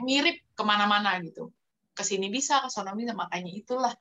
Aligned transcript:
kayak 0.00 0.08
mirip 0.08 0.36
ke 0.56 0.62
mana-mana 0.64 1.20
gitu. 1.20 1.52
Ke 1.92 2.00
sini 2.00 2.32
bisa, 2.32 2.64
ke 2.64 2.72
sana 2.72 2.96
bisa, 2.96 3.12
makanya 3.12 3.52
itulah 3.52 3.92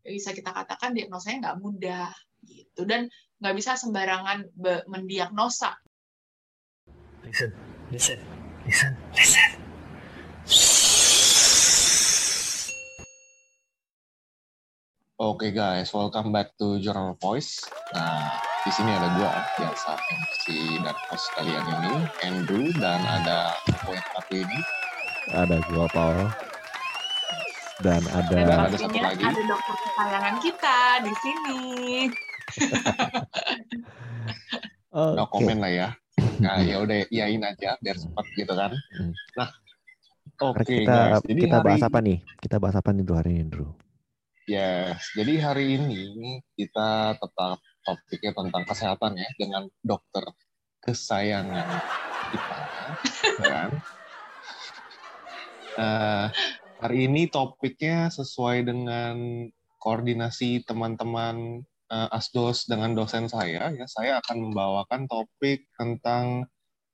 bisa 0.00 0.32
kita 0.32 0.48
katakan 0.48 0.96
diagnosanya 0.96 1.52
nggak 1.52 1.58
mudah 1.60 2.08
gitu 2.42 2.88
dan 2.88 3.12
nggak 3.36 3.54
bisa 3.60 3.76
sembarangan 3.76 4.48
mendiagnosa. 4.88 5.76
Listen, 7.22 7.52
listen, 7.92 8.18
listen, 8.64 8.92
listen. 9.12 9.50
Oke 15.22 15.46
okay 15.46 15.50
guys, 15.54 15.94
welcome 15.94 16.34
back 16.34 16.50
to 16.58 16.82
Journal 16.82 17.14
Voice. 17.22 17.62
Nah, 17.94 18.42
di 18.66 18.74
sini 18.74 18.90
ada 18.90 19.06
gua 19.14 19.30
biasa 19.54 19.94
MC 19.94 20.44
dan 20.82 20.96
host 21.06 21.30
kalian 21.38 21.62
ini, 21.62 21.94
Andrew 22.26 22.66
dan 22.82 22.98
ada 23.06 23.54
aku 23.70 23.94
yang 23.94 24.08
satu 24.18 24.34
ini. 24.34 24.58
Ada 25.30 25.62
gua 25.70 25.86
Paul. 25.94 26.18
Dan 27.82 28.02
ada 28.14 28.34
dan 28.34 28.58
ada 28.70 28.76
satu 28.78 28.98
lagi. 28.98 29.22
Ada 29.22 29.42
dokter 29.46 29.74
kesayangan 29.78 30.34
kita 30.42 30.78
di 31.02 31.14
sini. 31.18 31.60
okay. 34.94 35.14
No 35.18 35.24
komen 35.30 35.58
lah 35.62 35.72
ya. 35.72 35.88
Nah, 36.42 36.58
ya 36.62 36.82
udah 36.82 37.06
iyain 37.10 37.42
aja 37.42 37.78
biar 37.78 37.96
cepat 37.98 38.26
gitu 38.34 38.52
kan. 38.54 38.74
Hmm. 38.74 39.12
Nah, 39.38 39.48
oke 40.42 40.62
okay, 40.62 40.84
kita, 40.84 40.94
guys. 40.94 41.22
Jadi 41.26 41.40
kita 41.46 41.58
bahas 41.62 41.82
apa 41.82 41.98
nih? 42.02 42.18
Kita 42.38 42.56
bahas 42.62 42.76
apa 42.78 42.90
nih 42.94 43.02
Drew 43.06 43.16
hari 43.18 43.30
ini, 43.38 43.44
Drew? 43.50 43.70
Yes, 44.50 45.14
jadi 45.14 45.38
hari 45.38 45.78
ini 45.78 46.42
kita 46.58 47.14
tetap 47.14 47.62
topiknya 47.86 48.34
tentang 48.34 48.62
kesehatan 48.66 49.14
ya 49.14 49.30
dengan 49.38 49.70
dokter 49.86 50.26
kesayangan 50.82 51.66
kita, 52.34 52.58
kan? 53.38 53.70
Uh, 55.78 56.28
hari 56.82 57.08
ini 57.08 57.30
topiknya 57.30 58.12
sesuai 58.12 58.68
dengan 58.68 59.48
koordinasi 59.80 60.66
teman-teman 60.68 61.64
uh, 61.88 62.08
asdos 62.12 62.68
dengan 62.68 62.92
dosen 62.92 63.26
saya. 63.26 63.72
Ya, 63.72 63.86
saya 63.88 64.18
akan 64.24 64.50
membawakan 64.50 65.08
topik 65.08 65.66
tentang 65.78 66.46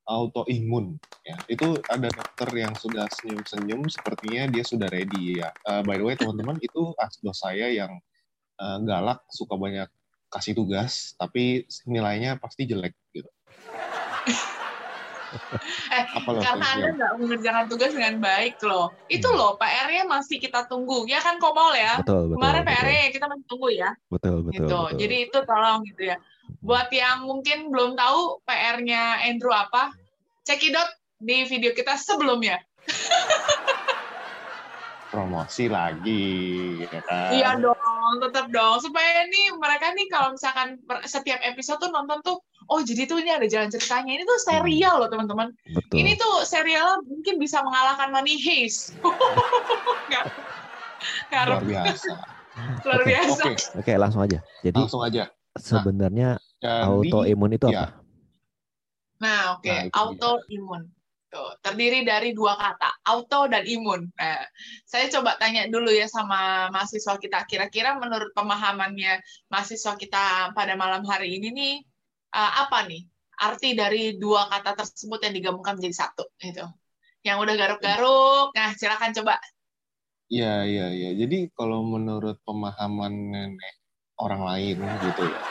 autoimun 0.08 0.96
ya. 1.26 1.36
Itu 1.50 1.76
ada 1.90 2.08
dokter 2.08 2.48
yang 2.56 2.72
sudah 2.72 3.04
senyum-senyum 3.20 3.86
sepertinya 3.92 4.48
dia 4.48 4.64
sudah 4.64 4.88
ready 4.88 5.42
ya. 5.42 5.52
Uh, 5.68 5.84
by 5.84 6.00
the 6.00 6.04
way 6.04 6.16
teman-teman 6.16 6.56
itu 6.62 6.96
asdos 6.96 7.44
saya 7.44 7.68
yang 7.68 7.92
uh, 8.62 8.78
galak 8.82 9.20
suka 9.28 9.54
banyak 9.54 9.88
kasih 10.28 10.52
tugas 10.52 11.16
tapi 11.16 11.64
nilainya 11.88 12.36
pasti 12.36 12.68
jelek 12.68 12.92
gitu 13.16 13.28
eh, 15.92 16.04
Apa 16.18 16.30
karena 16.40 16.66
anda 16.76 16.88
nggak 16.96 17.12
mengerjakan 17.20 17.64
tugas 17.68 17.92
dengan 17.92 18.16
baik 18.22 18.56
loh 18.64 18.92
itu 19.12 19.28
hmm. 19.28 19.38
loh 19.38 19.52
PR-nya 19.60 20.04
masih 20.08 20.40
kita 20.40 20.64
tunggu 20.66 21.04
ya 21.08 21.20
kan 21.20 21.36
Komol 21.42 21.76
ya 21.76 22.00
betul, 22.00 22.32
betul, 22.32 22.36
kemarin 22.40 22.62
PR-nya 22.64 23.02
kita 23.12 23.26
masih 23.28 23.46
tunggu 23.46 23.68
ya 23.72 23.90
betul 24.08 24.36
betul, 24.42 24.52
gitu. 24.52 24.66
betul 24.66 24.86
jadi 24.96 25.16
itu 25.28 25.38
tolong 25.44 25.80
gitu 25.86 26.02
ya 26.14 26.16
Buat 26.64 26.90
yang 26.90 27.28
mungkin 27.28 27.70
belum 27.70 27.94
tahu 27.94 28.42
PR-nya 28.42 29.22
Andrew 29.28 29.52
apa, 29.52 29.92
cekidot 30.42 30.88
di 31.20 31.44
video 31.44 31.76
kita 31.76 31.94
sebelumnya. 31.94 32.58
Promosi 35.12 35.72
lagi, 35.72 36.84
ya 36.84 37.00
kan? 37.00 37.32
Iya 37.32 37.50
dong, 37.56 38.20
tetap 38.20 38.52
dong. 38.52 38.76
Supaya 38.80 39.24
ini 39.24 39.56
mereka 39.56 39.92
nih 39.96 40.04
kalau 40.12 40.36
misalkan 40.36 40.76
setiap 41.08 41.40
episode 41.44 41.80
tuh 41.80 41.88
nonton 41.88 42.20
tuh, 42.20 42.36
oh 42.68 42.80
jadi 42.84 43.08
tuh 43.08 43.18
ini 43.20 43.32
ada 43.32 43.48
jalan 43.48 43.72
ceritanya. 43.72 44.12
Ini 44.20 44.24
tuh 44.28 44.38
serial 44.40 44.94
loh 45.00 45.08
teman-teman. 45.08 45.48
Ini 45.92 46.16
tuh 46.20 46.44
serial 46.44 47.00
mungkin 47.08 47.40
bisa 47.40 47.64
mengalahkan 47.64 48.12
Money 48.12 48.36
Heist. 48.36 48.96
Luar 51.32 51.64
biasa. 51.64 52.12
Luar 52.86 53.02
biasa. 53.06 53.42
Oke, 53.44 53.54
okay. 53.56 53.80
okay, 53.80 53.94
langsung 53.96 54.22
aja. 54.22 54.38
Jadi 54.60 54.78
langsung 54.78 55.02
aja. 55.02 55.24
Sebenarnya 55.58 56.38
nah, 56.62 56.86
autoimun 56.92 57.56
itu 57.56 57.66
ya. 57.72 57.90
apa? 57.90 58.08
Nah, 59.18 59.58
oke, 59.58 59.66
okay. 59.66 59.90
nah, 59.90 60.06
autoimun. 60.06 60.82
Tuh, 61.28 61.60
terdiri 61.60 62.08
dari 62.08 62.32
dua 62.32 62.56
kata, 62.56 63.04
auto 63.04 63.52
dan 63.52 63.60
imun. 63.68 64.08
Nah, 64.16 64.40
saya 64.88 65.12
coba 65.12 65.36
tanya 65.36 65.68
dulu 65.68 65.92
ya 65.92 66.08
sama 66.08 66.72
mahasiswa 66.72 67.20
kita, 67.20 67.44
kira-kira 67.44 68.00
menurut 68.00 68.32
pemahamannya 68.32 69.20
mahasiswa 69.52 69.92
kita 70.00 70.56
pada 70.56 70.72
malam 70.72 71.04
hari 71.04 71.36
ini 71.36 71.52
nih, 71.52 71.74
uh, 72.34 72.52
apa 72.66 72.88
nih 72.88 73.06
arti 73.38 73.78
dari 73.78 74.18
dua 74.18 74.50
kata 74.50 74.74
tersebut 74.82 75.22
yang 75.22 75.34
digabungkan 75.34 75.78
menjadi 75.78 76.06
satu? 76.08 76.26
Itu. 76.42 76.66
Yang 77.22 77.36
udah 77.44 77.54
garuk-garuk, 77.58 78.48
nah 78.54 78.70
silakan 78.78 79.10
coba. 79.14 79.36
Iya, 80.28 80.64
iya, 80.68 80.86
iya. 80.92 81.10
Jadi 81.16 81.48
kalau 81.56 81.82
menurut 81.82 82.38
pemahaman 82.44 83.32
nenek 83.32 83.74
orang 84.20 84.42
lain 84.44 84.76
gitu 84.82 85.22
ya, 85.24 85.42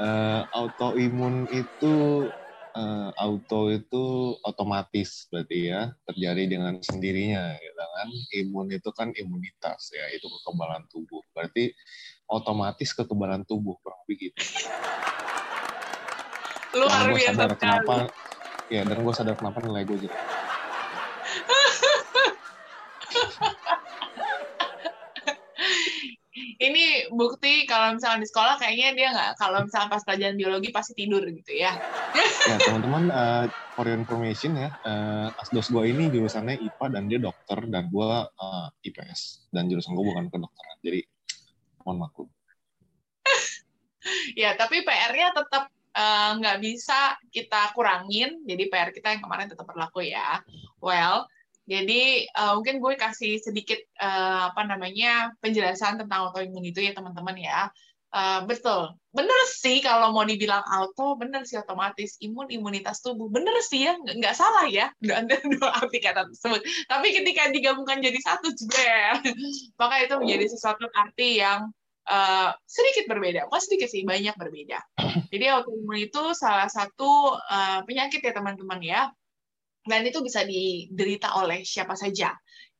uh, 0.00 0.42
autoimun 0.52 1.48
itu 1.48 1.94
uh, 2.76 3.10
auto 3.16 3.72
itu 3.72 4.36
otomatis 4.44 5.26
berarti 5.32 5.72
ya 5.72 5.90
terjadi 6.04 6.58
dengan 6.58 6.74
sendirinya 6.84 7.56
gitu 7.56 7.84
kan 7.96 8.08
imun 8.44 8.68
itu 8.70 8.90
kan 8.92 9.08
imunitas 9.16 9.90
ya 9.96 10.04
itu 10.12 10.28
kekebalan 10.28 10.84
tubuh 10.92 11.24
berarti 11.32 11.72
otomatis 12.26 12.90
kekebalan 12.92 13.42
tubuh 13.46 13.78
kurang 13.82 14.02
begitu 14.06 14.38
luar 16.76 17.08
biasa 17.14 17.32
sadar 17.32 17.52
kenapa 17.56 17.94
ya 18.68 18.82
dan 18.82 18.98
gue 19.00 19.14
sadar 19.14 19.34
kenapa 19.38 19.58
nilai 19.62 19.86
gue 19.86 19.96
gitu 20.06 20.16
ini 26.56 27.08
bukti 27.12 27.68
kalau 27.68 27.96
misalnya 27.96 28.24
di 28.24 28.28
sekolah 28.28 28.56
kayaknya 28.56 28.88
dia 28.96 29.08
nggak 29.12 29.30
kalau 29.36 29.64
misalnya 29.64 29.88
pas 29.92 30.02
pelajaran 30.02 30.36
biologi 30.36 30.68
pasti 30.72 30.92
tidur 30.96 31.22
gitu 31.28 31.52
ya. 31.52 31.76
ya 32.48 32.56
teman-teman 32.64 33.12
uh, 33.12 33.44
for 33.76 33.86
information 33.88 34.56
ya 34.56 34.72
uh, 34.84 35.28
asdos 35.40 35.68
gue 35.68 35.84
ini 35.84 36.08
jurusannya 36.08 36.60
IPA 36.60 36.86
dan 36.92 37.02
dia 37.08 37.20
dokter 37.20 37.58
dan 37.68 37.88
gue 37.92 38.10
uh, 38.28 38.66
IPS 38.82 39.52
dan 39.52 39.68
jurusan 39.68 39.92
gue 39.92 40.04
bukan 40.04 40.26
kedokteran. 40.32 40.76
Jadi 40.80 41.00
mohon 41.86 42.02
maklum. 42.02 42.28
ya 44.42 44.58
tapi 44.58 44.82
PR-nya 44.82 45.30
tetap 45.30 45.70
nggak 46.36 46.56
uh, 46.58 46.62
bisa 46.62 47.16
kita 47.32 47.72
kurangin 47.72 48.44
jadi 48.44 48.68
PR 48.68 48.90
kita 48.92 49.16
yang 49.16 49.22
kemarin 49.22 49.46
tetap 49.46 49.64
berlaku 49.64 50.02
ya. 50.02 50.42
Well 50.82 51.30
jadi 51.66 52.30
uh, 52.30 52.58
mungkin 52.58 52.78
gue 52.78 52.94
kasih 52.94 53.42
sedikit 53.42 53.82
uh, 53.98 54.54
apa 54.54 54.62
namanya 54.62 55.34
penjelasan 55.42 55.98
tentang 55.98 56.30
autoimun 56.30 56.62
itu 56.62 56.78
ya 56.78 56.94
teman-teman 56.94 57.34
ya. 57.34 57.70
Uh, 58.16 58.48
betul, 58.48 58.96
bener 59.12 59.40
sih 59.44 59.84
kalau 59.84 60.08
mau 60.16 60.24
dibilang 60.24 60.64
auto, 60.64 61.20
bener 61.20 61.44
sih 61.44 61.60
otomatis. 61.60 62.16
Imun 62.24 62.48
imunitas 62.48 63.04
tubuh, 63.04 63.28
bener 63.28 63.52
sih 63.60 63.84
ya, 63.84 63.92
nggak, 63.92 64.24
nggak 64.24 64.36
salah 64.40 64.64
ya. 64.72 64.88
Dua, 65.04 65.20
dua 65.28 65.68
arti 65.76 66.00
kata 66.00 66.24
tersebut. 66.24 66.64
Tapi 66.88 67.12
ketika 67.12 67.52
digabungkan 67.52 68.00
jadi 68.00 68.16
satu 68.16 68.56
juga, 68.56 69.20
maka 69.80 70.00
itu 70.00 70.16
menjadi 70.16 70.48
sesuatu 70.48 70.88
arti 70.96 71.44
yang 71.44 71.68
uh, 72.08 72.56
sedikit 72.64 73.04
berbeda, 73.12 73.52
bukan 73.52 73.60
sedikit 73.60 73.92
sih, 73.92 74.00
banyak 74.08 74.32
berbeda. 74.40 74.80
Jadi 75.32 75.44
autoimun 75.52 76.00
itu 76.00 76.32
salah 76.32 76.72
satu 76.72 77.36
uh, 77.36 77.84
penyakit 77.84 78.24
ya 78.24 78.32
teman-teman 78.32 78.80
ya, 78.80 79.12
dan 79.84 80.00
itu 80.08 80.24
bisa 80.24 80.40
diderita 80.40 81.36
oleh 81.36 81.68
siapa 81.68 81.92
saja 81.92 82.32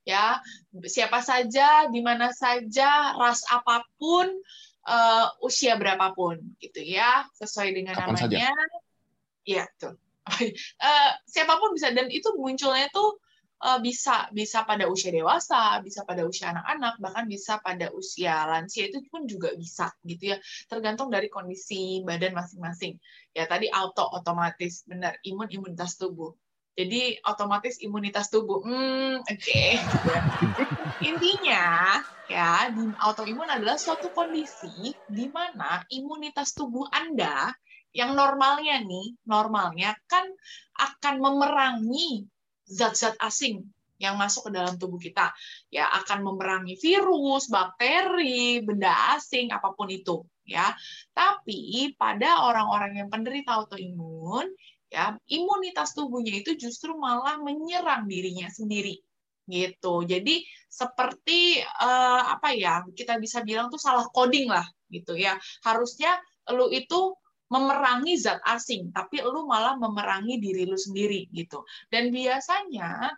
ya. 0.07 0.41
Siapa 0.87 1.21
saja 1.21 1.91
di 1.93 2.01
mana 2.01 2.33
saja 2.33 3.13
ras 3.19 3.45
apa 3.53 3.85
pun 4.01 4.31
uh, 4.87 5.27
usia 5.43 5.75
berapapun 5.77 6.57
gitu 6.63 6.81
ya. 6.81 7.27
Sesuai 7.35 7.75
dengan 7.75 7.99
Kapan 7.99 8.15
namanya. 8.15 8.51
Saja? 8.51 8.85
ya 9.47 9.65
tuh. 9.79 9.95
Uh, 10.27 11.11
siapa 11.33 11.59
pun 11.59 11.75
bisa. 11.75 11.91
Dan 11.93 12.11
itu 12.11 12.33
munculnya 12.39 12.91
tuh 12.91 13.19
uh, 13.63 13.79
bisa 13.83 14.31
bisa 14.35 14.67
pada 14.67 14.91
usia 14.91 15.15
dewasa 15.15 15.79
bisa 15.81 16.03
pada 16.03 16.27
usia 16.27 16.51
anak-anak 16.53 16.95
bahkan 16.99 17.25
bisa 17.27 17.59
pada 17.63 17.91
usia 17.95 18.47
lansia. 18.47 18.91
Itu 18.91 19.03
pun 19.11 19.27
juga 19.27 19.55
bisa 19.55 19.91
gitu 20.07 20.35
ya. 20.35 20.39
Tergantung 20.71 21.11
dari 21.11 21.31
kondisi 21.31 22.03
badan 22.07 22.35
masing-masing. 22.35 22.99
Ya 23.35 23.47
tadi 23.47 23.71
auto 23.71 24.07
otomatis. 24.07 24.87
Benar 24.87 25.19
imun 25.27 25.51
imunitas 25.51 25.99
tubuh 25.99 26.35
jadi 26.77 27.17
otomatis 27.25 27.81
imunitas 27.81 28.29
tubuh. 28.29 28.61
Hmm, 28.61 29.25
oke. 29.25 29.41
Okay. 29.41 29.81
Intinya 31.09 31.97
ya, 32.29 32.69
di 32.69 32.85
autoimun 33.01 33.49
adalah 33.49 33.81
suatu 33.81 34.13
kondisi 34.13 34.93
di 35.09 35.27
mana 35.33 35.81
imunitas 35.89 36.53
tubuh 36.53 36.85
Anda 36.93 37.49
yang 37.97 38.13
normalnya 38.13 38.85
nih, 38.85 39.17
normalnya 39.25 39.97
kan 40.05 40.29
akan 40.77 41.15
memerangi 41.17 42.29
zat-zat 42.69 43.17
asing 43.25 43.65
yang 43.97 44.21
masuk 44.21 44.53
ke 44.53 44.61
dalam 44.61 44.77
tubuh 44.77 45.01
kita. 45.01 45.33
Ya, 45.73 45.89
akan 45.89 46.29
memerangi 46.29 46.77
virus, 46.77 47.49
bakteri, 47.49 48.61
benda 48.61 49.17
asing, 49.17 49.49
apa 49.49 49.73
pun 49.73 49.89
itu, 49.89 50.21
ya. 50.45 50.77
Tapi 51.17 51.97
pada 51.97 52.45
orang-orang 52.45 53.01
yang 53.01 53.09
penderita 53.09 53.57
autoimun, 53.65 54.53
ya 54.97 55.13
imunitas 55.29 55.93
tubuhnya 55.93 56.41
itu 56.41 56.57
justru 56.57 56.97
malah 56.97 57.37
menyerang 57.37 58.09
dirinya 58.09 58.49
sendiri 58.49 58.97
gitu. 59.45 60.03
Jadi 60.09 60.41
seperti 60.73 61.61
uh, 61.61 62.33
apa 62.33 62.57
ya 62.57 62.81
kita 62.97 63.21
bisa 63.21 63.45
bilang 63.45 63.69
tuh 63.69 63.77
salah 63.77 64.09
coding 64.09 64.49
lah 64.49 64.65
gitu 64.89 65.13
ya. 65.13 65.37
Harusnya 65.61 66.17
lu 66.57 66.73
itu 66.73 67.13
memerangi 67.53 68.19
zat 68.19 68.41
asing, 68.43 68.91
tapi 68.91 69.23
lu 69.23 69.47
malah 69.47 69.77
memerangi 69.77 70.41
diri 70.41 70.65
lu 70.65 70.75
sendiri 70.75 71.29
gitu. 71.31 71.63
Dan 71.93 72.11
biasanya 72.11 73.13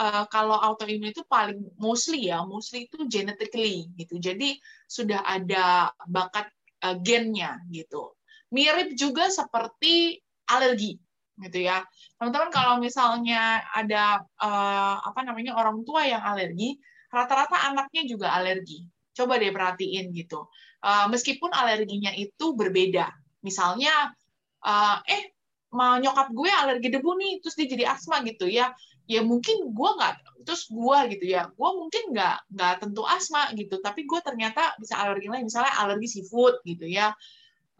uh, 0.00 0.24
kalau 0.32 0.56
autoimun 0.56 1.12
itu 1.12 1.22
paling 1.28 1.60
mostly 1.78 2.32
ya, 2.32 2.40
mostly 2.42 2.88
itu 2.88 3.04
genetically 3.06 3.86
gitu. 4.00 4.16
Jadi 4.16 4.58
sudah 4.88 5.22
ada 5.22 5.92
bakat 6.08 6.48
uh, 6.88 6.96
gennya 6.98 7.60
gitu. 7.70 8.16
Mirip 8.48 8.96
juga 8.96 9.28
seperti 9.28 10.18
alergi 10.48 10.96
gitu 11.44 11.66
ya. 11.66 11.86
Teman-teman 12.18 12.50
kalau 12.50 12.74
misalnya 12.82 13.62
ada 13.74 14.22
uh, 14.42 14.96
apa 15.02 15.20
namanya 15.22 15.54
orang 15.54 15.86
tua 15.86 16.06
yang 16.06 16.22
alergi, 16.22 16.78
rata-rata 17.08 17.70
anaknya 17.70 18.02
juga 18.04 18.34
alergi. 18.34 18.84
Coba 19.14 19.38
deh 19.38 19.50
perhatiin 19.50 20.14
gitu. 20.14 20.46
Uh, 20.78 21.06
meskipun 21.10 21.50
alerginya 21.50 22.14
itu 22.14 22.54
berbeda. 22.54 23.10
Misalnya, 23.42 24.14
uh, 24.62 24.98
eh 25.06 25.34
mau 25.74 26.00
nyokap 26.00 26.32
gue 26.32 26.50
alergi 26.50 26.88
debu 26.88 27.10
nih, 27.18 27.32
terus 27.42 27.54
dia 27.58 27.66
jadi 27.68 27.84
asma 27.92 28.22
gitu 28.24 28.46
ya. 28.46 28.72
Ya 29.08 29.24
mungkin 29.24 29.72
gue 29.72 29.90
nggak, 29.96 30.44
terus 30.44 30.68
gue 30.68 30.98
gitu 31.16 31.24
ya, 31.32 31.48
gue 31.48 31.70
mungkin 31.72 32.12
nggak 32.12 32.52
nggak 32.52 32.74
tentu 32.84 33.02
asma 33.08 33.48
gitu, 33.56 33.80
tapi 33.80 34.04
gue 34.04 34.20
ternyata 34.20 34.76
bisa 34.76 35.00
alergi 35.00 35.32
lain, 35.32 35.48
misalnya 35.48 35.72
alergi 35.80 36.20
seafood 36.20 36.60
gitu 36.68 36.84
ya. 36.84 37.16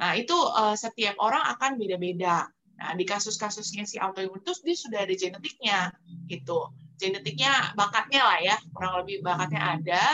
Nah 0.00 0.16
itu 0.16 0.32
uh, 0.32 0.72
setiap 0.72 1.20
orang 1.20 1.44
akan 1.52 1.76
beda-beda. 1.76 2.48
Nah, 2.78 2.94
di 2.94 3.02
kasus-kasusnya 3.02 3.84
si 3.90 3.98
autoimun 3.98 4.38
itu 4.38 4.54
dia 4.62 4.76
sudah 4.78 4.98
ada 5.02 5.14
genetiknya 5.14 5.90
gitu. 6.30 6.70
Genetiknya 6.98 7.74
bakatnya 7.74 8.22
lah 8.22 8.38
ya, 8.38 8.56
kurang 8.70 9.02
lebih 9.02 9.22
bakatnya 9.22 9.78
ada, 9.78 10.04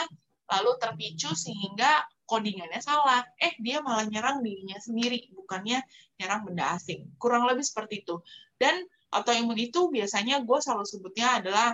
lalu 0.49 0.70
terpicu 0.81 1.32
sehingga 1.37 2.05
codingannya 2.25 2.81
salah. 2.81 3.20
Eh, 3.37 3.52
dia 3.61 3.84
malah 3.84 4.08
nyerang 4.08 4.40
dirinya 4.40 4.81
sendiri, 4.81 5.28
bukannya 5.37 5.84
nyerang 6.16 6.49
benda 6.49 6.76
asing. 6.76 7.05
Kurang 7.20 7.44
lebih 7.44 7.64
seperti 7.64 8.00
itu. 8.05 8.20
Dan 8.56 8.84
autoimun 9.12 9.60
itu 9.60 9.93
biasanya 9.93 10.40
gue 10.40 10.58
selalu 10.60 10.88
sebutnya 10.88 11.44
adalah 11.44 11.69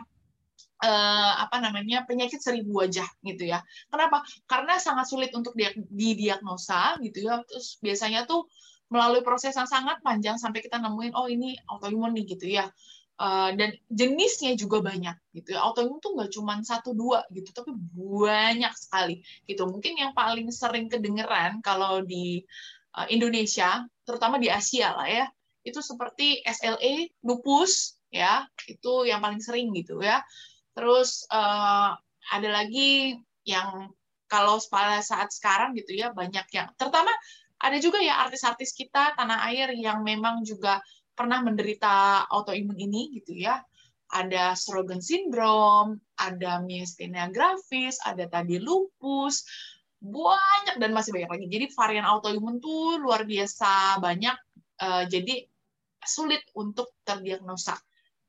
eh, 0.82 1.32
apa 1.38 1.56
namanya 1.62 2.02
penyakit 2.02 2.42
seribu 2.42 2.82
wajah 2.82 3.06
gitu 3.22 3.46
ya. 3.46 3.62
Kenapa? 3.86 4.26
Karena 4.50 4.74
sangat 4.82 5.06
sulit 5.06 5.30
untuk 5.38 5.54
didiagnosa 5.86 6.98
gitu 6.98 7.30
ya. 7.30 7.42
Terus 7.46 7.78
biasanya 7.78 8.26
tuh 8.26 8.50
melalui 8.90 9.22
proses 9.22 9.54
yang 9.54 9.70
sangat 9.70 10.02
panjang 10.02 10.36
sampai 10.36 10.60
kita 10.60 10.76
nemuin 10.82 11.14
oh 11.14 11.30
ini 11.30 11.56
autoimun 11.70 12.12
nih 12.14 12.24
gitu 12.36 12.46
ya. 12.50 12.66
Uh, 13.20 13.52
dan 13.52 13.76
jenisnya 13.92 14.56
juga 14.56 14.80
banyak 14.80 15.12
gitu 15.36 15.54
ya. 15.54 15.60
Autoimun 15.62 16.00
tuh 16.00 16.16
nggak 16.16 16.32
cuma 16.32 16.56
satu 16.64 16.96
dua 16.96 17.22
gitu 17.30 17.54
tapi 17.54 17.70
banyak 17.94 18.72
sekali 18.74 19.22
gitu. 19.46 19.68
Mungkin 19.68 19.96
yang 19.96 20.12
paling 20.16 20.48
sering 20.50 20.90
kedengeran 20.90 21.62
kalau 21.62 22.02
di 22.02 22.42
uh, 22.98 23.06
Indonesia 23.08 23.86
terutama 24.04 24.42
di 24.42 24.50
Asia 24.50 24.96
lah 24.96 25.06
ya 25.06 25.26
itu 25.60 25.84
seperti 25.84 26.40
SLE 26.40 27.12
lupus 27.20 28.00
ya 28.08 28.48
itu 28.66 29.06
yang 29.06 29.22
paling 29.22 29.38
sering 29.38 29.70
gitu 29.76 30.00
ya. 30.00 30.24
Terus 30.74 31.28
uh, 31.30 31.94
ada 32.30 32.48
lagi 32.48 33.20
yang 33.44 33.92
kalau 34.30 34.62
pada 34.70 35.02
saat 35.02 35.34
sekarang 35.34 35.74
gitu 35.74 35.92
ya 35.92 36.14
banyak 36.14 36.46
yang 36.54 36.70
terutama 36.78 37.10
ada 37.60 37.76
juga 37.76 38.00
ya 38.00 38.24
artis-artis 38.24 38.72
kita 38.72 39.12
tanah 39.20 39.44
air 39.52 39.68
yang 39.76 40.00
memang 40.00 40.40
juga 40.48 40.80
pernah 41.12 41.44
menderita 41.44 42.24
autoimun 42.32 42.76
ini 42.80 43.12
gitu 43.20 43.36
ya. 43.36 43.60
Ada 44.10 44.58
Sjögren 44.58 45.04
syndrome, 45.04 46.00
ada 46.18 46.58
myasthenia 46.64 47.30
gravis, 47.30 48.00
ada 48.02 48.26
tadi 48.26 48.58
lupus, 48.58 49.46
banyak 50.00 50.80
dan 50.80 50.90
masih 50.90 51.14
banyak 51.14 51.30
lagi. 51.30 51.46
Jadi 51.46 51.66
varian 51.76 52.08
autoimun 52.08 52.58
tuh 52.58 52.98
luar 52.98 53.28
biasa 53.28 54.00
banyak. 54.00 54.34
Uh, 54.80 55.04
jadi 55.12 55.44
sulit 56.00 56.40
untuk 56.56 56.96
terdiagnosa 57.04 57.76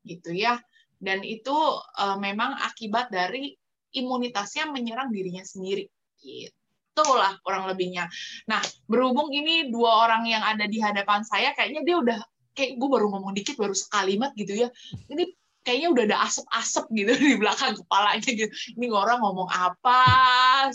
gitu 0.03 0.35
ya. 0.35 0.59
Dan 1.01 1.23
itu 1.25 1.55
uh, 1.97 2.19
memang 2.19 2.59
akibat 2.61 3.09
dari 3.09 3.55
imunitasnya 3.95 4.69
menyerang 4.69 5.09
dirinya 5.09 5.41
sendiri. 5.41 5.87
Gitu 6.19 6.60
itulah 6.91 7.39
kurang 7.41 7.65
lebihnya. 7.71 8.11
Nah, 8.51 8.59
berhubung 8.85 9.31
ini 9.31 9.71
dua 9.71 10.07
orang 10.07 10.27
yang 10.27 10.43
ada 10.43 10.67
di 10.67 10.77
hadapan 10.83 11.23
saya, 11.23 11.55
kayaknya 11.55 11.81
dia 11.87 11.95
udah 11.97 12.19
kayak 12.51 12.75
gue 12.75 12.89
baru 12.91 13.07
ngomong 13.15 13.31
dikit 13.31 13.55
baru 13.55 13.71
sekalimat 13.71 14.35
gitu 14.35 14.67
ya. 14.67 14.67
Ini 15.07 15.23
kayaknya 15.63 15.89
udah 15.95 16.03
ada 16.11 16.17
asap-asap 16.27 16.85
gitu 16.93 17.11
di 17.31 17.35
belakang 17.39 17.73
kepalanya 17.79 18.31
gitu. 18.31 18.51
Ini 18.75 18.85
orang 18.91 19.23
ngomong 19.23 19.49
apa 19.49 20.01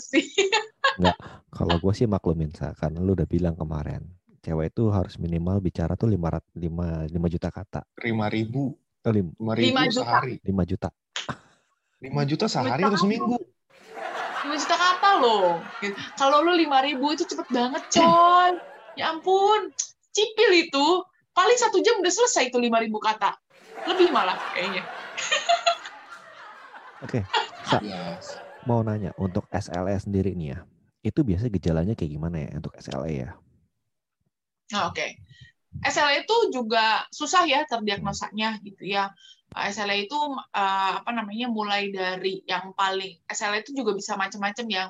sih? 0.01 0.25
Enggak, 0.97 1.17
kalau 1.53 1.77
gue 1.77 1.93
sih 1.93 2.09
maklumin 2.09 2.49
sa, 2.51 2.73
karena 2.73 2.99
lu 2.99 3.13
udah 3.13 3.29
bilang 3.29 3.53
kemarin 3.53 4.01
cewek 4.47 4.71
itu 4.71 4.87
harus 4.87 5.19
minimal 5.19 5.59
bicara 5.59 5.99
tuh 5.99 6.07
lima 6.07 6.39
lima 6.55 7.03
lima 7.11 7.27
juta 7.27 7.51
kata. 7.51 7.83
Lima 7.99 8.31
ribu. 8.31 8.71
Oh, 9.03 9.11
lima, 9.11 9.55
ribu 9.55 9.75
juta. 9.91 10.03
sehari. 10.03 10.35
Lima 10.43 10.63
juta. 10.63 10.89
Lima 11.99 12.21
juta 12.23 12.45
sehari 12.47 12.83
atau 12.83 12.99
seminggu? 12.99 13.39
5 14.47 14.63
juta 14.63 14.75
kata 14.79 15.09
loh. 15.19 15.59
Gitu. 15.83 15.95
Kalau 16.15 16.41
lu 16.41 16.55
5 16.55 16.87
ribu 16.87 17.11
itu 17.11 17.27
cepet 17.27 17.47
banget 17.51 17.83
coy. 17.91 18.55
Ya 18.95 19.11
ampun, 19.11 19.75
cipil 20.15 20.49
itu. 20.65 20.87
Paling 21.35 21.57
satu 21.59 21.83
jam 21.83 21.99
udah 21.99 22.09
selesai 22.09 22.49
itu 22.49 22.57
5 22.57 22.83
ribu 22.87 22.97
kata. 23.03 23.35
Lebih 23.85 24.09
malah 24.09 24.39
kayaknya. 24.55 24.81
Oke, 27.05 27.21
okay. 27.21 27.85
yes. 27.85 28.41
mau 28.65 28.81
nanya 28.81 29.13
untuk 29.21 29.45
SLE 29.53 29.93
sendiri 30.01 30.33
nih 30.33 30.57
ya, 30.57 30.59
itu 31.05 31.21
biasanya 31.21 31.51
gejalanya 31.53 31.93
kayak 31.93 32.09
gimana 32.17 32.37
ya 32.41 32.49
untuk 32.57 32.73
SLE 32.81 33.13
ya? 33.13 33.37
Oke, 34.81 34.97
okay. 34.97 35.09
SLE 35.85 36.25
itu 36.25 36.35
juga 36.53 37.05
susah 37.13 37.45
ya 37.45 37.65
terdiagnosanya 37.69 38.57
gitu 38.65 38.87
ya. 38.87 39.13
SLE 39.53 40.05
itu 40.05 40.17
uh, 40.53 40.93
apa 41.01 41.11
namanya 41.15 41.47
mulai 41.49 41.89
dari 41.89 42.43
yang 42.45 42.73
paling 42.77 43.17
SLE 43.31 43.65
itu 43.65 43.73
juga 43.73 43.97
bisa 43.97 44.13
macam-macam 44.13 44.67
yang 44.69 44.89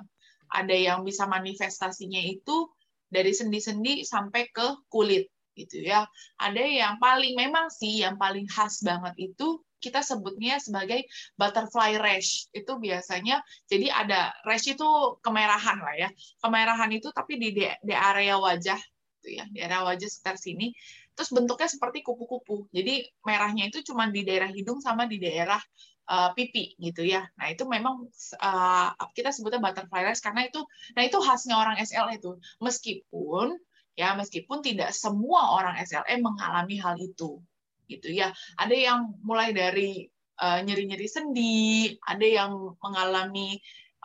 ada 0.51 0.75
yang 0.75 1.03
bisa 1.03 1.27
manifestasinya 1.27 2.19
itu 2.23 2.67
dari 3.07 3.31
sendi-sendi 3.31 4.03
sampai 4.03 4.51
ke 4.51 4.87
kulit 4.91 5.31
gitu 5.55 5.83
ya. 5.83 6.05
Ada 6.39 6.63
yang 6.63 6.95
paling 6.99 7.33
memang 7.35 7.71
sih 7.71 8.03
yang 8.03 8.19
paling 8.19 8.45
khas 8.47 8.83
banget 8.83 9.15
itu 9.31 9.63
kita 9.77 10.01
sebutnya 10.01 10.57
sebagai 10.57 11.05
butterfly 11.37 11.97
rash. 12.01 12.49
Itu 12.51 12.81
biasanya 12.81 13.41
jadi 13.69 13.93
ada 13.93 14.33
rash 14.43 14.73
itu 14.73 14.87
kemerahan 15.21 15.77
lah 15.79 15.95
ya. 15.95 16.09
Kemerahan 16.41 16.91
itu 16.91 17.13
tapi 17.13 17.37
di 17.37 17.53
di 17.57 17.93
area 17.95 18.37
wajah 18.37 18.79
gitu 19.27 19.43
ya, 19.43 19.45
area 19.59 19.83
wajah 19.83 20.07
sekitar 20.07 20.39
sini 20.39 20.71
terus 21.17 21.33
bentuknya 21.33 21.67
seperti 21.67 22.05
kupu-kupu. 22.05 22.71
Jadi 22.71 23.03
merahnya 23.25 23.67
itu 23.67 23.83
cuma 23.83 24.07
di 24.07 24.21
daerah 24.23 24.47
hidung 24.53 24.79
sama 24.79 25.09
di 25.09 25.17
daerah 25.17 25.59
uh, 26.07 26.31
pipi 26.37 26.77
gitu 26.79 27.03
ya. 27.03 27.27
Nah 27.35 27.51
itu 27.51 27.67
memang 27.67 28.07
uh, 28.39 28.89
kita 29.17 29.35
sebutnya 29.35 29.59
butterfly 29.59 30.07
rash 30.07 30.23
karena 30.23 30.47
itu, 30.47 30.63
nah 30.95 31.03
itu 31.03 31.17
khasnya 31.19 31.59
orang 31.59 31.75
SLE 31.81 32.21
itu. 32.21 32.37
Meskipun 32.63 33.57
ya 33.97 34.13
meskipun 34.13 34.61
tidak 34.61 34.93
semua 34.93 35.57
orang 35.57 35.75
SLE 35.83 36.15
mengalami 36.21 36.77
hal 36.79 36.95
itu 37.01 37.41
gitu 37.89 38.07
ya. 38.13 38.31
Ada 38.61 38.75
yang 38.75 38.99
mulai 39.23 39.55
dari 39.55 40.05
eh, 40.37 40.59
nyeri-nyeri 40.61 41.07
uh, 41.07 41.11
sendi, 41.11 41.95
ada 42.03 42.27
yang 42.27 42.77
mengalami 42.83 43.57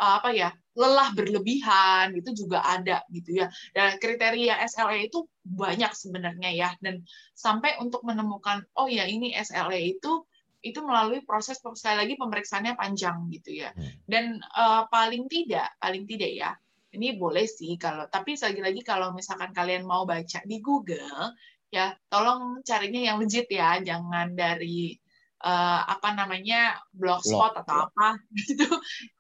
apa 0.03 0.31
ya 0.35 0.51
lelah 0.73 1.13
berlebihan 1.13 2.17
gitu 2.17 2.47
juga 2.47 2.65
ada 2.65 3.05
gitu 3.13 3.45
ya. 3.45 3.47
Dan 3.77 4.01
kriteria 4.01 4.57
SLE 4.73 5.13
itu 5.13 5.29
banyak 5.45 5.93
sebenarnya 5.93 6.51
ya 6.53 6.71
dan 6.81 7.05
sampai 7.37 7.77
untuk 7.79 8.03
menemukan 8.09 8.65
oh 8.81 8.89
ya 8.89 9.05
ini 9.05 9.37
SLE 9.37 9.99
itu 9.99 10.25
itu 10.63 10.79
melalui 10.79 11.27
proses 11.27 11.59
sekali 11.59 12.07
lagi 12.07 12.15
pemeriksaannya 12.17 12.79
panjang 12.79 13.29
gitu 13.35 13.67
ya. 13.67 13.71
Hmm. 13.75 13.93
Dan 14.09 14.25
uh, 14.57 14.89
paling 14.89 15.29
tidak 15.29 15.75
paling 15.77 16.09
tidak 16.09 16.33
ya 16.33 16.51
ini 16.93 17.17
boleh 17.17 17.49
sih 17.49 17.77
kalau 17.81 18.05
tapi 18.09 18.37
lagi-lagi 18.37 18.85
kalau 18.85 19.17
misalkan 19.17 19.51
kalian 19.51 19.89
mau 19.89 20.05
baca 20.05 20.45
di 20.45 20.61
Google 20.61 21.33
ya 21.73 21.97
tolong 22.13 22.61
carinya 22.61 23.01
yang 23.01 23.17
legit 23.17 23.49
ya 23.49 23.81
jangan 23.81 24.37
dari 24.37 24.93
uh, 25.41 25.81
apa 25.89 26.13
namanya 26.13 26.77
blogspot 26.93 27.57
Blog. 27.57 27.61
atau 27.65 27.77
apa 27.89 28.09
gitu 28.45 28.69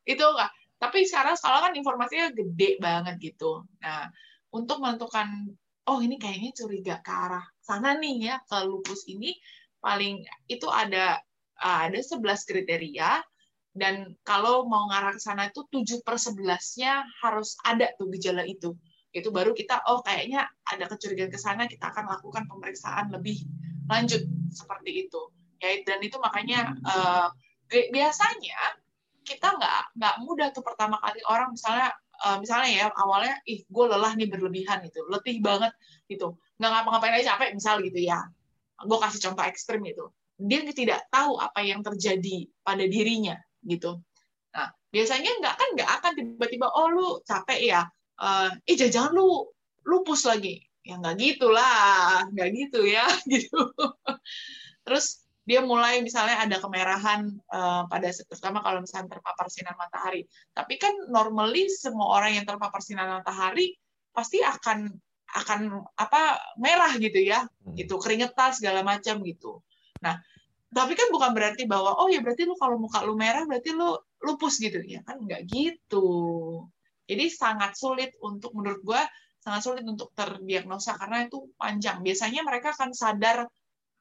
itu 0.04 0.20
enggak 0.20 0.52
tapi 0.82 1.06
sekarang 1.06 1.38
sekarang 1.38 1.70
kan 1.70 1.74
informasinya 1.78 2.26
gede 2.34 2.82
banget 2.82 3.14
gitu. 3.22 3.62
Nah, 3.78 4.10
untuk 4.50 4.82
menentukan 4.82 5.54
oh 5.86 6.02
ini 6.02 6.18
kayaknya 6.18 6.50
curiga 6.58 6.98
ke 6.98 7.12
arah 7.14 7.46
sana 7.62 7.94
nih 7.98 8.34
ya 8.34 8.34
ke 8.42 8.58
lupus 8.66 9.06
ini 9.06 9.34
paling 9.78 10.26
itu 10.50 10.66
ada 10.66 11.22
ada 11.62 11.98
11 11.98 12.18
kriteria 12.50 13.22
dan 13.78 14.18
kalau 14.26 14.66
mau 14.66 14.90
ngarah 14.90 15.14
ke 15.14 15.22
sana 15.22 15.48
itu 15.48 15.62
7 15.70 16.02
per 16.02 16.18
11-nya 16.18 17.06
harus 17.22 17.54
ada 17.62 17.94
tuh 17.94 18.10
gejala 18.18 18.42
itu. 18.42 18.74
Itu 19.14 19.28
baru 19.30 19.52
kita, 19.52 19.86
oh 19.92 20.02
kayaknya 20.02 20.48
ada 20.66 20.88
kecurigaan 20.88 21.30
ke 21.30 21.40
sana, 21.40 21.68
kita 21.68 21.92
akan 21.92 22.10
lakukan 22.10 22.48
pemeriksaan 22.48 23.12
lebih 23.12 23.44
lanjut 23.88 24.24
seperti 24.52 25.08
itu 25.08 25.20
ya 25.62 25.78
dan 25.86 25.98
itu 26.02 26.18
makanya 26.18 26.74
uh, 26.82 27.30
biasanya 27.70 28.81
kita 29.22 29.48
nggak 29.58 29.96
nggak 29.98 30.14
mudah 30.22 30.48
tuh 30.50 30.62
pertama 30.66 30.98
kali 30.98 31.22
orang 31.30 31.54
misalnya 31.54 31.94
uh, 32.26 32.36
misalnya 32.38 32.70
ya 32.70 32.86
awalnya 32.94 33.38
ih 33.46 33.62
gue 33.66 33.84
lelah 33.86 34.12
nih 34.14 34.28
berlebihan 34.30 34.82
gitu. 34.86 35.06
Letih 35.10 35.42
banget 35.42 35.72
gitu. 36.06 36.38
Nggak 36.58 36.70
ngapa-ngapain 36.70 37.14
aja 37.18 37.34
capek 37.34 37.56
misal 37.56 37.82
gitu 37.82 37.98
ya. 37.98 38.20
Gue 38.82 38.98
kasih 38.98 39.20
contoh 39.30 39.44
ekstrim 39.46 39.82
itu 39.86 40.06
dia 40.42 40.60
tidak 40.74 41.06
tahu 41.12 41.38
apa 41.38 41.60
yang 41.62 41.86
terjadi 41.86 42.50
pada 42.66 42.82
dirinya 42.82 43.38
gitu. 43.62 44.02
Nah 44.54 44.68
biasanya 44.90 45.30
nggak 45.38 45.54
kan 45.54 45.68
nggak 45.78 45.90
akan 46.02 46.12
tiba-tiba 46.18 46.66
oh 46.66 46.88
lu 46.90 47.08
capek 47.22 47.60
ya? 47.62 47.82
Uh, 48.18 48.50
eh 48.66 48.76
jangan 48.76 49.14
lu 49.14 49.46
lupus 49.86 50.26
lagi. 50.26 50.62
Ya 50.82 50.98
nggak 50.98 51.14
gitulah 51.18 52.26
nggak 52.34 52.48
gitu 52.58 52.82
ya 52.82 53.06
gitu. 53.32 53.70
Terus 54.82 55.21
dia 55.42 55.58
mulai 55.58 55.98
misalnya 56.06 56.38
ada 56.38 56.62
kemerahan 56.62 57.26
uh, 57.50 57.82
pada 57.90 58.08
terutama 58.14 58.62
kalau 58.62 58.78
misalnya 58.82 59.18
terpapar 59.18 59.46
sinar 59.50 59.74
matahari. 59.74 60.22
Tapi 60.54 60.74
kan 60.78 60.94
normally 61.10 61.66
semua 61.66 62.14
orang 62.14 62.38
yang 62.38 62.46
terpapar 62.46 62.78
sinar 62.78 63.10
matahari 63.10 63.74
pasti 64.14 64.38
akan 64.38 64.86
akan 65.32 65.60
apa 65.96 66.38
merah 66.60 66.92
gitu 67.00 67.18
ya, 67.18 67.42
hmm. 67.42 67.74
gitu 67.74 67.98
keringetan 67.98 68.54
segala 68.54 68.84
macam 68.86 69.24
gitu. 69.24 69.64
Nah, 70.04 70.20
tapi 70.70 70.92
kan 70.94 71.08
bukan 71.10 71.32
berarti 71.34 71.66
bahwa 71.66 71.98
oh 71.98 72.06
ya 72.06 72.22
berarti 72.22 72.46
lu 72.46 72.54
kalau 72.54 72.78
muka 72.78 73.02
lu 73.02 73.18
merah 73.18 73.42
berarti 73.48 73.74
lu 73.74 73.98
lupus 74.22 74.62
gitu 74.62 74.78
ya 74.86 75.02
kan 75.02 75.18
nggak 75.18 75.50
gitu. 75.50 76.08
Jadi 77.08 77.24
sangat 77.28 77.74
sulit 77.74 78.14
untuk 78.22 78.54
menurut 78.54 78.80
gue 78.86 79.02
sangat 79.42 79.62
sulit 79.66 79.84
untuk 79.84 80.14
terdiagnosa 80.14 80.94
karena 80.94 81.26
itu 81.26 81.50
panjang. 81.58 81.98
Biasanya 82.00 82.46
mereka 82.46 82.70
akan 82.78 82.94
sadar 82.94 83.50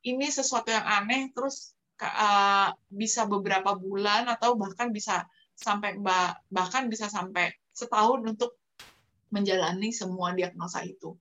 ini 0.01 0.27
sesuatu 0.29 0.73
yang 0.73 0.85
aneh 0.85 1.29
terus 1.33 1.77
uh, 2.01 2.73
bisa 2.89 3.29
beberapa 3.29 3.77
bulan 3.77 4.25
atau 4.25 4.57
bahkan 4.57 4.89
bisa 4.89 5.29
sampai 5.53 6.01
bahkan 6.49 6.89
bisa 6.89 7.05
sampai 7.05 7.53
setahun 7.69 8.25
untuk 8.25 8.57
menjalani 9.29 9.93
semua 9.93 10.33
diagnosa 10.33 10.81
itu. 10.83 11.15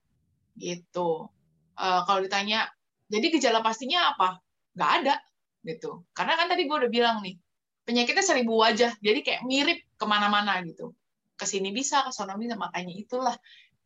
Gitu. 0.57 1.29
Uh, 1.77 2.01
kalau 2.05 2.19
ditanya 2.25 2.67
jadi 3.07 3.27
gejala 3.31 3.61
pastinya 3.61 4.17
apa? 4.17 4.41
Nggak 4.75 4.91
ada 5.01 5.15
gitu. 5.61 6.03
Karena 6.17 6.33
kan 6.35 6.49
tadi 6.49 6.65
gue 6.65 6.77
udah 6.77 6.91
bilang 6.91 7.21
nih 7.21 7.37
penyakitnya 7.85 8.25
seribu 8.25 8.57
wajah 8.61 8.93
jadi 9.01 9.19
kayak 9.21 9.41
mirip 9.45 9.79
ke 9.95 10.05
mana-mana 10.09 10.57
gitu. 10.65 10.97
Ke 11.37 11.45
sini 11.45 11.69
bisa 11.69 12.01
ke 12.05 12.11
sana 12.13 12.37
bisa 12.37 12.57
makanya 12.57 12.93
itulah 12.97 13.35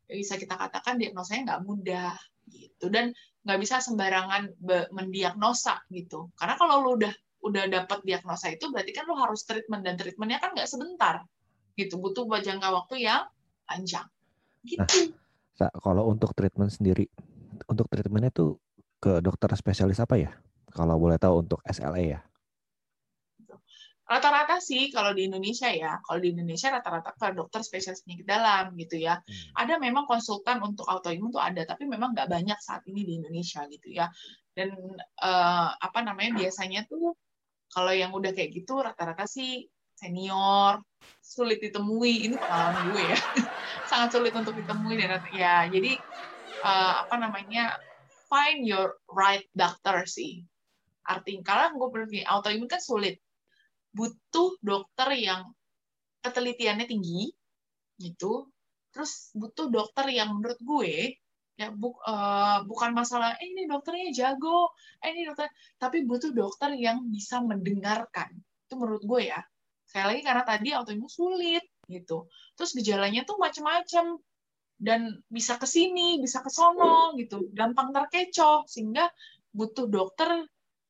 bisa 0.06 0.38
kita 0.38 0.56
katakan 0.56 0.96
diagnosanya 0.96 1.42
nggak 1.54 1.62
mudah 1.68 2.16
gitu. 2.50 2.88
Dan 2.88 3.12
nggak 3.46 3.60
bisa 3.62 3.78
sembarangan 3.80 4.58
mendiagnosa 4.92 5.86
gitu. 5.94 6.34
Karena 6.36 6.58
kalau 6.58 6.82
lu 6.82 6.90
udah 6.98 7.14
udah 7.46 7.64
dapat 7.70 8.02
diagnosa 8.02 8.50
itu 8.50 8.74
berarti 8.74 8.90
kan 8.90 9.06
lu 9.06 9.14
harus 9.14 9.46
treatment 9.46 9.86
dan 9.86 9.96
treatmentnya 9.96 10.42
kan 10.42 10.58
nggak 10.58 10.66
sebentar 10.66 11.22
gitu. 11.78 12.02
Butuh 12.02 12.26
jangka 12.26 12.70
waktu 12.74 13.06
yang 13.06 13.30
panjang. 13.70 14.10
Gitu. 14.66 15.14
Nah, 15.62 15.72
kalau 15.78 16.10
untuk 16.10 16.34
treatment 16.34 16.74
sendiri 16.74 17.06
untuk 17.70 17.88
treatmentnya 17.88 18.34
tuh 18.34 18.60
ke 18.98 19.22
dokter 19.22 19.54
spesialis 19.54 20.02
apa 20.02 20.18
ya? 20.18 20.34
Kalau 20.74 21.00
boleh 21.00 21.16
tahu 21.16 21.46
untuk 21.46 21.64
SLA 21.64 22.04
ya 22.04 22.20
rata-rata 24.06 24.62
sih 24.62 24.94
kalau 24.94 25.18
di 25.18 25.26
Indonesia 25.26 25.66
ya, 25.66 25.98
kalau 26.06 26.22
di 26.22 26.30
Indonesia 26.30 26.70
rata-rata 26.70 27.18
ke 27.18 27.34
dokter 27.34 27.66
spesialis 27.66 28.06
penyakit 28.06 28.28
dalam 28.30 28.78
gitu 28.78 29.02
ya. 29.02 29.18
Hmm. 29.18 29.66
Ada 29.66 29.82
memang 29.82 30.06
konsultan 30.06 30.62
untuk 30.62 30.86
autoimun 30.86 31.34
tuh 31.34 31.42
ada, 31.42 31.66
tapi 31.66 31.90
memang 31.90 32.14
nggak 32.14 32.30
banyak 32.30 32.60
saat 32.62 32.86
ini 32.86 33.02
di 33.02 33.14
Indonesia 33.18 33.66
gitu 33.66 33.90
ya. 33.90 34.06
Dan 34.54 34.78
uh, 35.26 35.70
apa 35.74 36.00
namanya 36.06 36.38
biasanya 36.38 36.86
tuh 36.86 37.18
kalau 37.74 37.92
yang 37.92 38.14
udah 38.14 38.32
kayak 38.32 38.54
gitu 38.54 38.78
rata-rata 38.78 39.26
sih 39.26 39.66
senior, 39.98 40.86
sulit 41.26 41.58
ditemui. 41.66 42.30
Ini 42.30 42.36
pengalaman 42.38 42.94
gue 42.94 43.04
ya, 43.10 43.20
sangat 43.90 44.14
sulit 44.14 44.38
untuk 44.38 44.54
ditemui 44.54 45.02
dan 45.02 45.18
ya 45.34 45.66
jadi 45.66 45.98
uh, 46.62 47.10
apa 47.10 47.16
namanya 47.18 47.82
find 48.30 48.70
your 48.70 49.02
right 49.10 49.50
doctor 49.58 50.06
sih. 50.06 50.46
Artinya 51.10 51.42
kalau 51.42 51.66
gue 51.74 51.90
berpikir 51.90 52.26
autoimun 52.30 52.70
kan 52.70 52.82
sulit 52.82 53.25
butuh 53.96 54.60
dokter 54.60 55.10
yang 55.16 55.56
ketelitiannya 56.20 56.86
tinggi 56.86 57.32
gitu. 57.96 58.52
Terus 58.92 59.32
butuh 59.32 59.72
dokter 59.72 60.12
yang 60.12 60.36
menurut 60.36 60.60
gue 60.60 61.20
ya 61.56 61.72
bu, 61.72 61.96
uh, 62.04 62.68
bukan 62.68 62.92
masalah 62.92 63.40
eh, 63.40 63.48
ini 63.48 63.64
dokternya 63.64 64.12
jago 64.12 64.76
eh, 65.00 65.16
ini 65.16 65.24
dokter 65.24 65.48
tapi 65.80 66.04
butuh 66.04 66.36
dokter 66.36 66.76
yang 66.76 67.08
bisa 67.08 67.40
mendengarkan. 67.40 68.36
Itu 68.68 68.76
menurut 68.76 69.04
gue 69.08 69.32
ya. 69.32 69.40
Saya 69.88 70.12
lagi 70.12 70.22
karena 70.28 70.44
tadi 70.44 70.76
autoimun 70.76 71.08
sulit 71.08 71.64
gitu. 71.88 72.28
Terus 72.60 72.76
gejalanya 72.76 73.24
tuh 73.24 73.40
macam-macam 73.40 74.20
dan 74.76 75.24
bisa 75.32 75.56
ke 75.56 75.64
sini 75.64 76.20
bisa 76.20 76.44
ke 76.44 76.52
sono 76.52 77.16
gitu. 77.16 77.48
Gampang 77.56 77.96
terkecoh 77.96 78.68
sehingga 78.68 79.08
butuh 79.56 79.88
dokter 79.88 80.44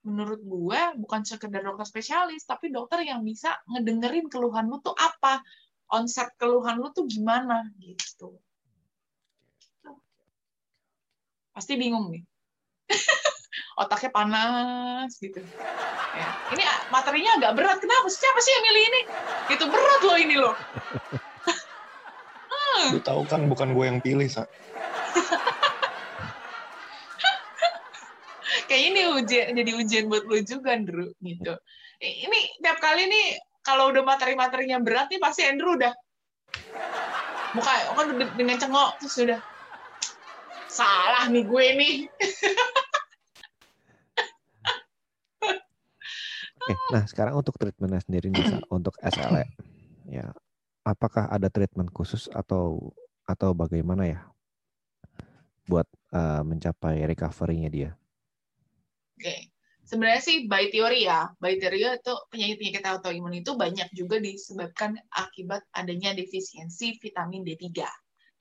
menurut 0.06 0.42
gue 0.46 0.82
bukan 1.02 1.26
sekedar 1.26 1.66
dokter 1.66 1.90
spesialis 1.90 2.46
tapi 2.46 2.70
dokter 2.70 3.02
yang 3.02 3.26
bisa 3.26 3.58
ngedengerin 3.66 4.30
keluhan 4.30 4.70
lu 4.70 4.78
tuh 4.80 4.94
apa? 4.94 5.42
Konsep 5.90 6.38
keluhan 6.38 6.78
lu 6.78 6.94
tuh 6.94 7.10
gimana? 7.10 7.66
Gitu. 7.82 8.38
Pasti 11.52 11.74
bingung 11.76 12.14
nih. 12.14 12.24
Otaknya 13.82 14.12
panas 14.14 15.12
gitu. 15.20 15.42
Ya. 16.16 16.30
ini 16.56 16.64
materinya 16.94 17.42
agak 17.42 17.52
berat. 17.60 17.78
Kenapa 17.82 18.08
siapa 18.08 18.40
sih 18.40 18.52
yang 18.56 18.64
milih 18.64 18.84
ini? 18.88 19.02
Itu 19.52 19.66
berat 19.68 20.02
loh 20.06 20.18
ini 20.22 20.36
loh. 20.40 20.56
Lu 22.92 23.00
tahu 23.02 23.24
kan 23.26 23.48
bukan 23.48 23.72
gue 23.74 23.86
yang 23.88 24.00
pilih, 24.04 24.28
Sa. 24.28 24.46
Kayak 28.76 28.92
ini 28.92 29.02
ujian 29.08 29.48
jadi 29.56 29.72
ujian 29.72 30.04
buat 30.12 30.28
lu 30.28 30.44
juga 30.44 30.76
Andrew 30.76 31.08
gitu. 31.24 31.56
Ini 32.04 32.60
tiap 32.60 32.84
kali 32.84 33.08
nih 33.08 33.40
kalau 33.64 33.88
udah 33.96 34.04
materi-materinya 34.04 34.84
berat 34.84 35.08
nih 35.08 35.24
pasti 35.24 35.48
Andrew 35.48 35.80
udah 35.80 35.96
muka 37.56 37.72
kan 37.96 38.12
dengan 38.36 38.60
cengok 38.60 39.00
terus 39.00 39.16
sudah 39.16 39.40
salah 40.68 41.32
nih 41.32 41.48
gue 41.48 41.66
nih. 41.80 41.96
Oke, 46.60 46.74
nah 46.92 47.08
sekarang 47.08 47.40
untuk 47.40 47.56
treatmentnya 47.56 48.04
sendiri 48.04 48.28
nih, 48.34 48.60
untuk 48.74 48.98
SLE, 48.98 49.46
ya, 50.10 50.34
apakah 50.82 51.30
ada 51.30 51.46
treatment 51.48 51.94
khusus 51.94 52.26
atau 52.34 52.92
atau 53.30 53.54
bagaimana 53.54 54.10
ya 54.10 54.20
buat 55.70 55.86
uh, 56.10 56.42
mencapai 56.42 57.06
recovery-nya 57.06 57.70
dia? 57.70 57.92
Oke. 59.16 59.36
Sebenarnya 59.86 60.22
sih 60.26 60.38
by 60.50 60.74
teori 60.74 61.06
ya, 61.06 61.30
by 61.38 61.62
teori 61.62 61.78
itu 61.86 62.14
penyakit-penyakit 62.34 62.84
autoimun 62.90 63.38
itu 63.38 63.54
banyak 63.54 63.86
juga 63.94 64.18
disebabkan 64.18 64.98
akibat 65.14 65.62
adanya 65.78 66.10
defisiensi 66.18 66.98
vitamin 66.98 67.46
D3. 67.46 67.86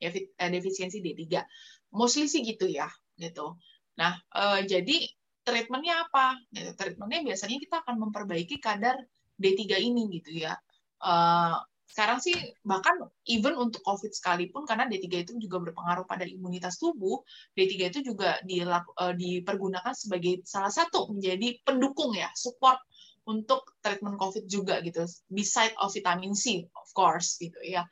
Ya, 0.00 0.08
eh, 0.10 0.50
defisiensi 0.50 1.04
D3. 1.04 1.44
Mostly 1.92 2.26
sih 2.32 2.40
gitu 2.48 2.64
ya, 2.64 2.88
gitu. 3.20 3.60
Nah, 4.00 4.16
eh, 4.32 4.64
jadi 4.64 5.04
treatmentnya 5.44 6.08
apa? 6.08 6.40
Ya, 6.48 6.72
treatmentnya 6.72 7.20
biasanya 7.28 7.56
kita 7.60 7.76
akan 7.84 7.96
memperbaiki 8.08 8.56
kadar 8.64 8.96
D3 9.36 9.76
ini 9.76 10.08
gitu 10.16 10.32
ya. 10.32 10.56
Eh, 11.04 11.54
sekarang 11.84 12.18
sih 12.18 12.34
bahkan 12.64 12.96
even 13.28 13.54
untuk 13.54 13.84
COVID 13.84 14.10
sekalipun 14.10 14.64
karena 14.64 14.88
D3 14.88 15.28
itu 15.28 15.32
juga 15.38 15.62
berpengaruh 15.68 16.08
pada 16.08 16.24
imunitas 16.24 16.80
tubuh, 16.80 17.22
D3 17.52 17.92
itu 17.92 18.00
juga 18.00 18.40
eh, 18.40 19.14
dipergunakan 19.14 19.92
sebagai 19.92 20.42
salah 20.48 20.72
satu 20.72 21.12
menjadi 21.12 21.60
pendukung 21.62 22.16
ya, 22.16 22.32
support 22.34 22.80
untuk 23.24 23.78
treatment 23.80 24.20
COVID 24.20 24.44
juga 24.48 24.80
gitu, 24.84 25.04
beside 25.32 25.72
of 25.80 25.92
vitamin 25.92 26.36
C 26.36 26.68
of 26.76 26.88
course 26.92 27.40
gitu 27.40 27.56
ya, 27.64 27.84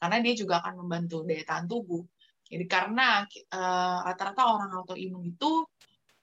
karena 0.00 0.24
dia 0.24 0.34
juga 0.36 0.64
akan 0.64 0.84
membantu 0.84 1.24
daya 1.24 1.44
tahan 1.44 1.68
tubuh. 1.68 2.04
Jadi 2.48 2.64
karena 2.64 3.28
uh, 3.52 3.98
rata-rata 4.08 4.48
orang 4.48 4.72
autoimun 4.80 5.36
itu 5.36 5.68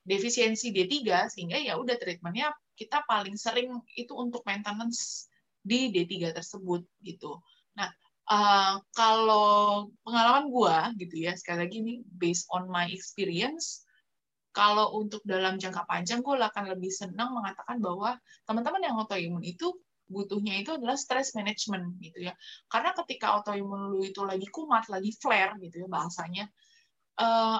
defisiensi 0.01 0.73
D3 0.73 1.29
sehingga 1.29 1.57
ya 1.61 1.77
udah 1.77 1.97
treatmentnya 1.97 2.49
kita 2.73 3.05
paling 3.05 3.37
sering 3.37 3.77
itu 3.93 4.13
untuk 4.17 4.41
maintenance 4.45 5.29
di 5.65 5.89
D3 5.89 6.29
tersebut 6.37 6.85
gitu. 7.01 7.41
Nah, 7.73 7.89
uh, 8.29 8.77
kalau 8.93 9.89
pengalaman 10.05 10.53
gua 10.53 10.93
gitu 10.93 11.25
ya, 11.25 11.33
sekali 11.33 11.65
lagi 11.65 11.81
ini 11.81 11.93
based 12.05 12.45
on 12.53 12.69
my 12.69 12.85
experience, 12.93 13.81
kalau 14.55 14.95
untuk 14.95 15.19
dalam 15.27 15.59
jangka 15.59 15.83
panjang 15.83 16.23
gue 16.23 16.39
akan 16.39 16.71
lebih 16.71 16.87
senang 16.87 17.35
mengatakan 17.35 17.75
bahwa 17.83 18.15
teman-teman 18.47 18.87
yang 18.87 18.95
autoimun 18.95 19.43
itu 19.43 19.75
butuhnya 20.07 20.63
itu 20.63 20.71
adalah 20.71 20.95
stress 20.95 21.35
management 21.35 21.99
gitu 21.99 22.31
ya. 22.31 22.33
Karena 22.71 22.95
ketika 22.95 23.35
autoimun 23.35 23.91
lu 23.91 24.07
itu 24.07 24.23
lagi 24.23 24.47
kumat, 24.47 24.87
lagi 24.87 25.11
flare 25.19 25.59
gitu 25.59 25.83
ya 25.83 25.87
bahasanya, 25.91 26.47
uh, 27.19 27.59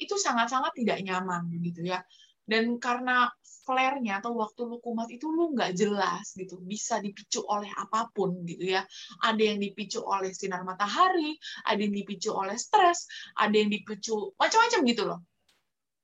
itu 0.00 0.18
sangat-sangat 0.18 0.74
tidak 0.74 0.98
nyaman 1.06 1.46
gitu 1.62 1.86
ya. 1.86 2.02
Dan 2.44 2.76
karena 2.76 3.32
flare-nya 3.64 4.20
atau 4.20 4.36
waktu 4.36 4.68
lu 4.68 4.76
kumat 4.84 5.08
itu 5.08 5.32
lu 5.32 5.56
nggak 5.56 5.72
jelas 5.72 6.36
gitu. 6.36 6.60
Bisa 6.60 7.00
dipicu 7.00 7.40
oleh 7.48 7.72
apa 7.72 8.12
pun 8.12 8.44
gitu 8.44 8.76
ya. 8.76 8.84
Ada 9.24 9.56
yang 9.56 9.58
dipicu 9.58 10.04
oleh 10.04 10.30
sinar 10.36 10.60
matahari 10.68 11.40
ada 11.64 11.80
yang 11.80 11.96
dipicu 11.96 12.36
oleh 12.36 12.60
stres 12.60 13.08
ada 13.40 13.56
yang 13.56 13.72
dipicu 13.72 14.36
macam-macam 14.36 14.80
gitu 14.84 15.02
loh. 15.08 15.20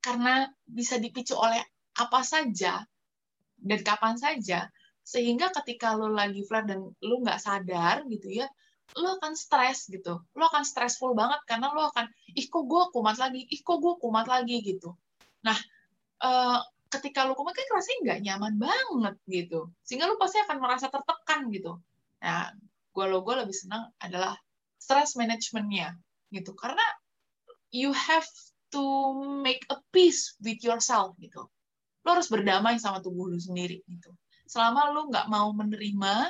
Karena 0.00 0.48
bisa 0.64 0.96
dipicu 0.96 1.36
oleh 1.36 1.60
apa 2.00 2.20
saja 2.24 2.80
dan 3.60 3.80
kapan 3.84 4.16
saja 4.16 4.72
sehingga 5.04 5.52
ketika 5.52 5.92
lu 5.92 6.16
lagi 6.16 6.40
flare 6.48 6.64
dan 6.64 6.80
lu 7.04 7.14
nggak 7.20 7.36
sadar 7.36 8.08
gitu 8.08 8.32
ya 8.32 8.48
lo 8.98 9.22
akan 9.22 9.38
stres 9.38 9.86
gitu. 9.86 10.18
Lo 10.34 10.44
akan 10.50 10.66
stressful 10.66 11.14
banget 11.14 11.38
karena 11.46 11.70
lo 11.70 11.86
akan 11.94 12.10
ih 12.34 12.46
kok 12.50 12.64
gue 12.66 12.82
kumat 12.90 13.22
lagi? 13.22 13.46
Ih 13.46 13.62
kok 13.62 13.78
gue 13.78 13.94
kumat 14.02 14.26
lagi? 14.26 14.58
gitu. 14.66 14.98
Nah 15.46 15.54
uh, 16.20 16.60
ketika 16.90 17.22
lu 17.24 17.38
kumat 17.38 17.54
kan 17.54 17.66
rasanya 17.70 17.98
nggak 18.02 18.20
nyaman 18.26 18.54
banget 18.58 19.14
gitu. 19.30 19.60
Sehingga 19.86 20.10
lu 20.10 20.18
pasti 20.18 20.42
akan 20.42 20.58
merasa 20.58 20.90
tertekan 20.90 21.48
gitu. 21.54 21.78
Nah 22.20 22.50
gue 22.90 23.04
lo 23.06 23.22
gue 23.22 23.34
lebih 23.38 23.54
senang 23.54 23.88
adalah 24.02 24.34
stress 24.76 25.14
managementnya 25.14 25.94
gitu. 26.34 26.52
Karena 26.58 26.82
you 27.70 27.94
have 27.94 28.26
to 28.74 28.82
make 29.40 29.62
a 29.70 29.78
peace 29.94 30.34
with 30.42 30.58
yourself 30.66 31.14
gitu. 31.22 31.46
Lo 32.02 32.08
harus 32.18 32.26
berdamai 32.26 32.76
sama 32.82 32.98
tubuh 32.98 33.30
lu 33.30 33.38
sendiri 33.38 33.80
gitu. 33.86 34.10
Selama 34.50 34.90
lu 34.90 35.08
nggak 35.08 35.30
mau 35.30 35.50
menerima 35.54 36.28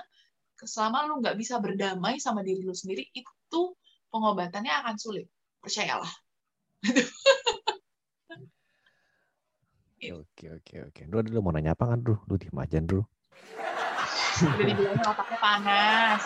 selama 0.61 1.09
lu 1.09 1.25
nggak 1.25 1.41
bisa 1.41 1.57
berdamai 1.57 2.21
sama 2.21 2.45
diri 2.45 2.61
lu 2.61 2.77
sendiri 2.77 3.09
itu 3.17 3.63
pengobatannya 4.13 4.73
akan 4.85 4.97
sulit. 5.01 5.25
Percayalah 5.65 6.13
Oke 10.01 10.49
oke 10.49 10.75
oke. 10.89 11.01
Dulu 11.05 11.21
dulu 11.29 11.39
mau 11.45 11.53
nanya 11.53 11.77
apa 11.77 11.93
kan 11.93 12.01
dulu? 12.01 12.17
Lu 12.25 12.41
diem 12.41 12.57
aja 12.57 12.81
dulu. 12.81 13.05
Udah 14.41 14.65
dibilangin 14.65 15.05
otaknya 15.05 15.37
panas. 15.37 16.23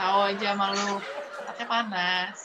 Tahu 0.00 0.18
aja 0.32 0.48
malu. 0.56 0.96
Otaknya 1.44 1.66
panas. 1.68 2.36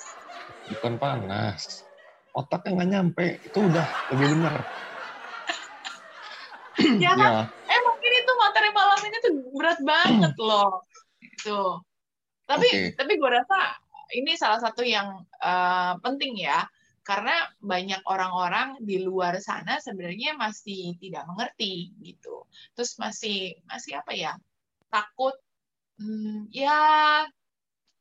Bukan 0.75 0.93
panas. 0.99 1.87
Otaknya 2.35 2.69
nggak 2.75 2.89
nyampe. 2.91 3.25
Itu 3.47 3.63
udah 3.63 3.87
lebih 4.11 4.27
benar. 4.35 4.59
ya 7.07 7.11
kan? 7.15 7.31
Ya. 7.31 7.39
Eh 7.47 7.79
mungkin 7.87 8.11
itu 8.19 8.31
materi 8.35 8.69
malam 8.75 8.99
ini 9.07 9.17
tuh 9.23 9.33
berat 9.55 9.79
banget 9.87 10.35
loh. 10.51 10.83
Itu. 11.23 11.79
Tapi 12.43 12.67
okay. 12.67 12.87
tapi 12.99 13.15
gue 13.15 13.29
rasa 13.31 13.79
ini 14.19 14.35
salah 14.35 14.59
satu 14.59 14.83
yang 14.83 15.23
uh, 15.39 15.95
penting 16.03 16.43
ya 16.43 16.67
karena 17.03 17.35
banyak 17.59 17.99
orang-orang 18.07 18.79
di 18.79 19.03
luar 19.03 19.35
sana 19.43 19.77
sebenarnya 19.83 20.39
masih 20.39 20.95
tidak 21.03 21.27
mengerti 21.27 21.91
gitu. 21.99 22.47
Terus 22.71 22.95
masih 22.95 23.59
masih 23.67 23.99
apa 23.99 24.15
ya 24.15 24.31
takut 24.87 25.35
hmm, 25.99 26.47
ya 26.47 26.79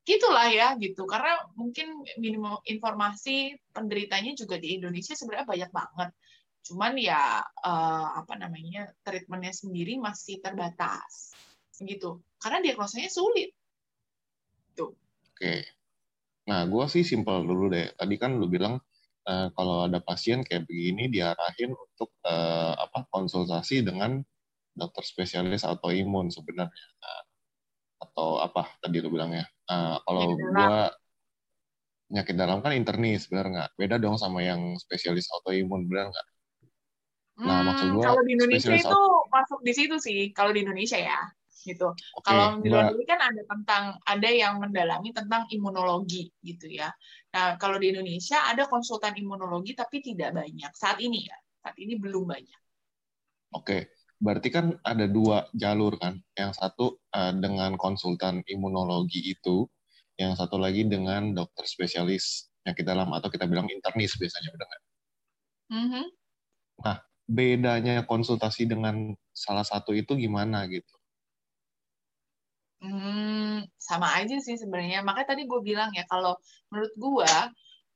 gitulah 0.06 0.46
ya 0.54 0.78
gitu. 0.78 1.02
Karena 1.10 1.34
mungkin 1.58 2.06
minimum 2.22 2.62
informasi 2.62 3.58
penderitanya 3.74 4.38
juga 4.38 4.54
di 4.62 4.78
Indonesia 4.78 5.18
sebenarnya 5.18 5.50
banyak 5.50 5.70
banget. 5.74 6.10
Cuman 6.62 6.94
ya 6.94 7.42
uh, 7.42 8.08
apa 8.22 8.38
namanya 8.38 8.86
treatmentnya 9.02 9.50
sendiri 9.50 9.98
masih 9.98 10.38
terbatas 10.38 11.34
gitu. 11.82 12.22
Karena 12.38 12.62
diagnosanya 12.62 13.10
sulit. 13.10 13.50
Tuh. 14.78 14.94
Oke. 15.34 15.66
Nah 16.46 16.70
gue 16.70 16.84
sih 16.86 17.02
simpel 17.02 17.42
dulu 17.42 17.66
deh. 17.66 17.90
Tadi 17.98 18.14
kan 18.14 18.38
lu 18.38 18.46
bilang 18.46 18.78
uh, 19.26 19.48
kalau 19.54 19.86
ada 19.86 19.98
pasien 20.02 20.42
kayak 20.42 20.66
begini 20.66 21.10
diarahin 21.10 21.74
untuk 21.74 22.10
uh, 22.26 22.74
apa 22.78 23.06
konsultasi 23.10 23.82
dengan 23.82 24.22
dokter 24.72 25.04
spesialis 25.04 25.62
autoimun 25.66 26.32
sebenarnya. 26.32 26.72
Uh, 27.02 27.22
atau 28.02 28.28
apa 28.42 28.66
tadi 28.82 28.98
lu 28.98 29.14
bilangnya? 29.14 29.46
Uh, 29.70 30.02
kalau 30.02 30.34
gua 30.34 30.90
penyakit 32.10 32.34
dalam 32.34 32.58
kan 32.60 32.74
internis 32.74 33.30
benar 33.30 33.46
nggak? 33.48 33.70
Beda 33.78 33.96
dong 34.02 34.18
sama 34.18 34.42
yang 34.42 34.74
spesialis 34.76 35.30
autoimun 35.38 35.86
benar 35.86 36.10
nggak? 36.10 36.28
Nah 37.42 37.58
hmm, 37.58 37.66
maksud 37.70 37.86
gua 37.96 38.04
kalau 38.12 38.22
di 38.26 38.32
Indonesia 38.36 38.74
itu 38.74 39.02
masuk 39.32 39.60
di 39.64 39.72
situ 39.72 39.96
sih 40.02 40.20
kalau 40.36 40.52
di 40.52 40.66
Indonesia 40.66 40.98
ya 40.98 41.20
gitu. 41.62 41.94
Okay, 41.94 42.26
Kalau 42.26 42.58
di 42.60 42.68
luar 42.68 42.90
negeri 42.90 43.04
kan 43.06 43.20
ada 43.22 43.42
tentang 43.46 43.84
ada 44.02 44.28
yang 44.28 44.58
mendalami 44.58 45.14
tentang 45.14 45.46
imunologi 45.48 46.28
gitu 46.42 46.66
ya. 46.68 46.90
Nah, 47.32 47.56
kalau 47.56 47.78
di 47.78 47.94
Indonesia 47.94 48.44
ada 48.50 48.66
konsultan 48.66 49.14
imunologi 49.16 49.72
tapi 49.72 50.02
tidak 50.02 50.34
banyak 50.34 50.72
saat 50.74 50.98
ini 50.98 51.24
ya. 51.24 51.36
Saat 51.62 51.78
ini 51.78 51.94
belum 51.96 52.26
banyak. 52.26 52.60
Oke. 53.54 53.62
Okay. 53.62 53.82
Berarti 54.22 54.54
kan 54.54 54.78
ada 54.86 55.10
dua 55.10 55.50
jalur 55.50 55.98
kan. 55.98 56.14
Yang 56.38 56.62
satu 56.62 56.94
uh, 57.10 57.34
dengan 57.34 57.74
konsultan 57.74 58.46
imunologi 58.46 59.18
itu, 59.18 59.66
yang 60.14 60.38
satu 60.38 60.62
lagi 60.62 60.86
dengan 60.86 61.34
dokter 61.34 61.66
spesialis 61.66 62.46
penyakit 62.62 62.86
dalam 62.86 63.10
atau 63.10 63.26
kita 63.26 63.50
bilang 63.50 63.66
internis 63.66 64.14
biasanya 64.14 64.54
benar 64.54 64.66
nggak? 64.70 64.82
Mm 65.74 65.86
-hmm. 65.90 66.04
Nah, 66.86 66.96
bedanya 67.26 68.06
konsultasi 68.06 68.70
dengan 68.70 69.10
salah 69.34 69.66
satu 69.66 69.90
itu 69.90 70.14
gimana 70.14 70.70
gitu? 70.70 70.94
Hmm, 72.82 73.62
sama 73.78 74.10
aja 74.18 74.34
sih 74.42 74.58
sebenarnya. 74.58 75.06
Makanya 75.06 75.38
tadi 75.38 75.46
gue 75.46 75.60
bilang 75.62 75.94
ya, 75.94 76.02
kalau 76.10 76.34
menurut 76.74 76.92
gue, 76.98 77.32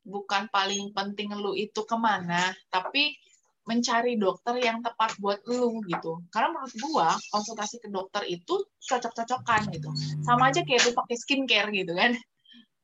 bukan 0.07 0.47
paling 0.55 0.95
penting 0.95 1.35
lu 1.35 1.59
itu 1.59 1.83
ke 1.83 1.97
mana, 1.99 2.55
tapi 2.71 3.19
mencari 3.67 4.15
dokter 4.15 4.63
yang 4.63 4.79
tepat 4.79 5.19
buat 5.19 5.43
lu 5.51 5.83
gitu. 5.91 6.23
Karena 6.31 6.55
menurut 6.55 6.75
gue, 6.79 7.09
konsultasi 7.35 7.83
ke 7.83 7.91
dokter 7.91 8.23
itu 8.31 8.63
cocok-cocokan 8.79 9.75
gitu. 9.75 9.91
Sama 10.23 10.55
aja 10.55 10.63
kayak 10.63 10.87
lu 10.87 10.95
pakai 10.95 11.17
skincare 11.19 11.75
gitu 11.75 11.91
kan. 11.91 12.15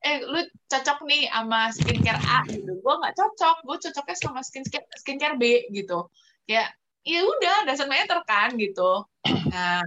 Eh, 0.03 0.19
lu 0.27 0.43
cocok 0.67 1.07
nih 1.07 1.31
sama 1.31 1.71
skincare 1.71 2.19
A 2.19 2.43
gitu. 2.51 2.83
Gue 2.83 2.93
nggak 2.99 3.15
cocok, 3.15 3.57
gue 3.63 3.77
cocoknya 3.87 4.17
sama 4.19 4.43
skincare, 4.43 4.87
skincare 4.99 5.39
B 5.39 5.71
gitu. 5.71 6.11
Ya, 6.51 6.67
ya 7.07 7.23
udah, 7.23 7.63
doesn't 7.63 7.87
matter 7.87 8.19
kan 8.27 8.51
gitu. 8.59 9.07
Nah, 9.47 9.79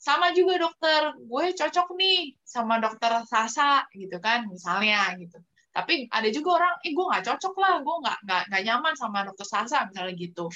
sama 0.00 0.32
juga 0.32 0.56
dokter 0.56 1.12
gue 1.12 1.44
cocok 1.52 1.92
nih 1.92 2.32
sama 2.40 2.80
dokter 2.80 3.20
Sasa 3.28 3.84
gitu 3.92 4.16
kan 4.16 4.48
misalnya 4.48 5.12
gitu. 5.20 5.36
Tapi 5.76 6.08
ada 6.08 6.28
juga 6.32 6.56
orang 6.56 6.74
eh 6.88 6.96
gue 6.96 7.04
nggak 7.04 7.24
cocok 7.28 7.54
lah 7.60 7.74
gue 7.84 7.96
nggak 8.00 8.18
nggak 8.48 8.62
nyaman 8.64 8.94
sama 8.96 9.28
dokter 9.28 9.44
Sasa 9.44 9.84
misalnya 9.92 10.16
gitu. 10.16 10.48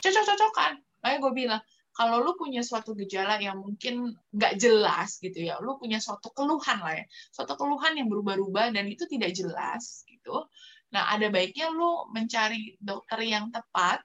Cocok-cocokan 0.00 0.80
makanya 1.04 1.18
gue 1.20 1.32
bilang 1.36 1.62
kalau 1.92 2.24
lu 2.24 2.32
punya 2.40 2.64
suatu 2.64 2.96
gejala 2.96 3.36
yang 3.44 3.60
mungkin 3.60 4.16
nggak 4.32 4.56
jelas 4.56 5.20
gitu 5.20 5.36
ya 5.36 5.60
lu 5.60 5.76
punya 5.76 6.00
suatu 6.00 6.32
keluhan 6.32 6.80
lah 6.80 6.94
ya 6.96 7.04
suatu 7.28 7.60
keluhan 7.60 7.92
yang 7.92 8.08
berubah-ubah 8.08 8.72
dan 8.72 8.88
itu 8.88 9.04
tidak 9.04 9.36
jelas 9.36 10.08
gitu. 10.08 10.48
Nah 10.96 11.12
ada 11.12 11.28
baiknya 11.28 11.68
lu 11.68 12.08
mencari 12.08 12.80
dokter 12.80 13.20
yang 13.20 13.52
tepat 13.52 14.00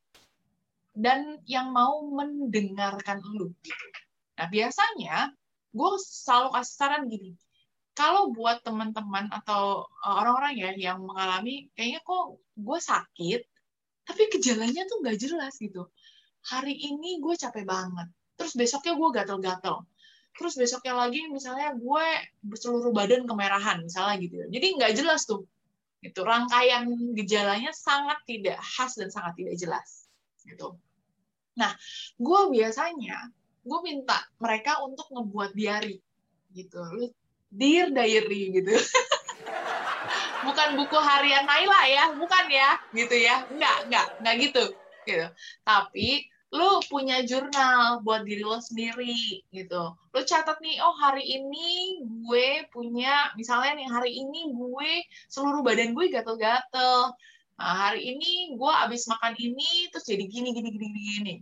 dan 0.91 1.39
yang 1.48 1.72
mau 1.72 2.04
mendengarkan 2.04 3.24
lu. 3.24 3.48
gitu 3.63 4.02
Nah, 4.34 4.48
biasanya 4.50 5.30
gue 5.74 5.89
selalu 6.02 6.50
kasih 6.58 6.76
saran 6.78 7.04
gini, 7.10 7.34
kalau 7.93 8.34
buat 8.34 8.65
teman-teman 8.65 9.30
atau 9.30 9.86
eh, 9.86 10.13
orang-orang 10.13 10.54
ya 10.58 10.69
yang 10.74 11.06
mengalami 11.06 11.69
kayaknya 11.78 12.02
kok 12.02 12.41
gue 12.58 12.80
sakit, 12.82 13.41
tapi 14.04 14.22
gejalanya 14.34 14.84
tuh 14.89 14.98
nggak 15.06 15.17
jelas 15.22 15.54
gitu. 15.62 15.88
Hari 16.43 16.76
ini 16.76 17.22
gue 17.24 17.34
capek 17.38 17.63
banget, 17.63 18.10
terus 18.36 18.54
besoknya 18.58 18.93
gue 19.00 19.10
gatel-gatel, 19.15 19.78
terus 20.36 20.54
besoknya 20.60 20.93
lagi 20.98 21.24
misalnya 21.32 21.72
gue 21.78 22.06
seluruh 22.58 22.91
badan 22.91 23.24
kemerahan 23.30 23.80
misalnya 23.86 24.17
gitu. 24.19 24.36
Ya. 24.43 24.48
Jadi 24.60 24.67
nggak 24.82 24.93
jelas 24.98 25.24
tuh. 25.30 25.46
Itu 26.04 26.19
rangkaian 26.28 26.84
gejalanya 27.15 27.72
sangat 27.72 28.19
tidak 28.28 28.60
khas 28.60 29.00
dan 29.00 29.08
sangat 29.08 29.39
tidak 29.39 29.56
jelas 29.56 30.12
gitu. 30.43 30.76
Nah, 31.56 31.72
gue 32.19 32.41
biasanya 32.52 33.32
gue 33.63 33.80
minta 33.84 34.19
mereka 34.38 34.84
untuk 34.84 35.08
ngebuat 35.12 35.56
diary 35.56 35.97
gitu 36.52 36.80
lu 36.93 37.08
dear 37.49 37.89
diary 37.89 38.54
gitu 38.60 38.76
bukan 40.45 40.76
buku 40.76 40.97
harian 40.99 41.47
Naila 41.47 41.82
ya 41.88 42.06
bukan 42.19 42.45
ya 42.52 42.69
gitu 42.91 43.15
ya 43.15 43.47
enggak 43.47 43.78
enggak 43.88 44.08
enggak 44.19 44.36
gitu 44.43 44.63
gitu 45.08 45.28
tapi 45.63 46.28
lu 46.54 46.86
punya 46.86 47.26
jurnal 47.26 48.06
buat 48.06 48.21
diri 48.30 48.45
lo 48.45 48.62
sendiri 48.62 49.41
gitu. 49.49 49.97
Lu 49.97 50.21
catat 50.21 50.62
nih, 50.62 50.78
oh 50.86 50.93
hari 51.02 51.26
ini 51.26 51.97
gue 52.06 52.69
punya, 52.69 53.34
misalnya 53.34 53.73
nih 53.82 53.89
hari 53.89 54.13
ini 54.13 54.54
gue 54.54 54.91
seluruh 55.34 55.65
badan 55.65 55.97
gue 55.97 56.13
gatel-gatel. 56.13 57.10
Nah, 57.58 57.73
hari 57.89 58.06
ini 58.06 58.54
gue 58.54 58.73
abis 58.86 59.10
makan 59.10 59.34
ini 59.41 59.89
terus 59.89 60.06
jadi 60.06 60.30
gini 60.30 60.54
gini 60.54 60.69
gini 60.78 60.88
gini. 60.93 61.36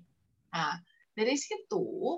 Nah, 0.56 0.80
dari 1.17 1.36
situ 1.36 2.17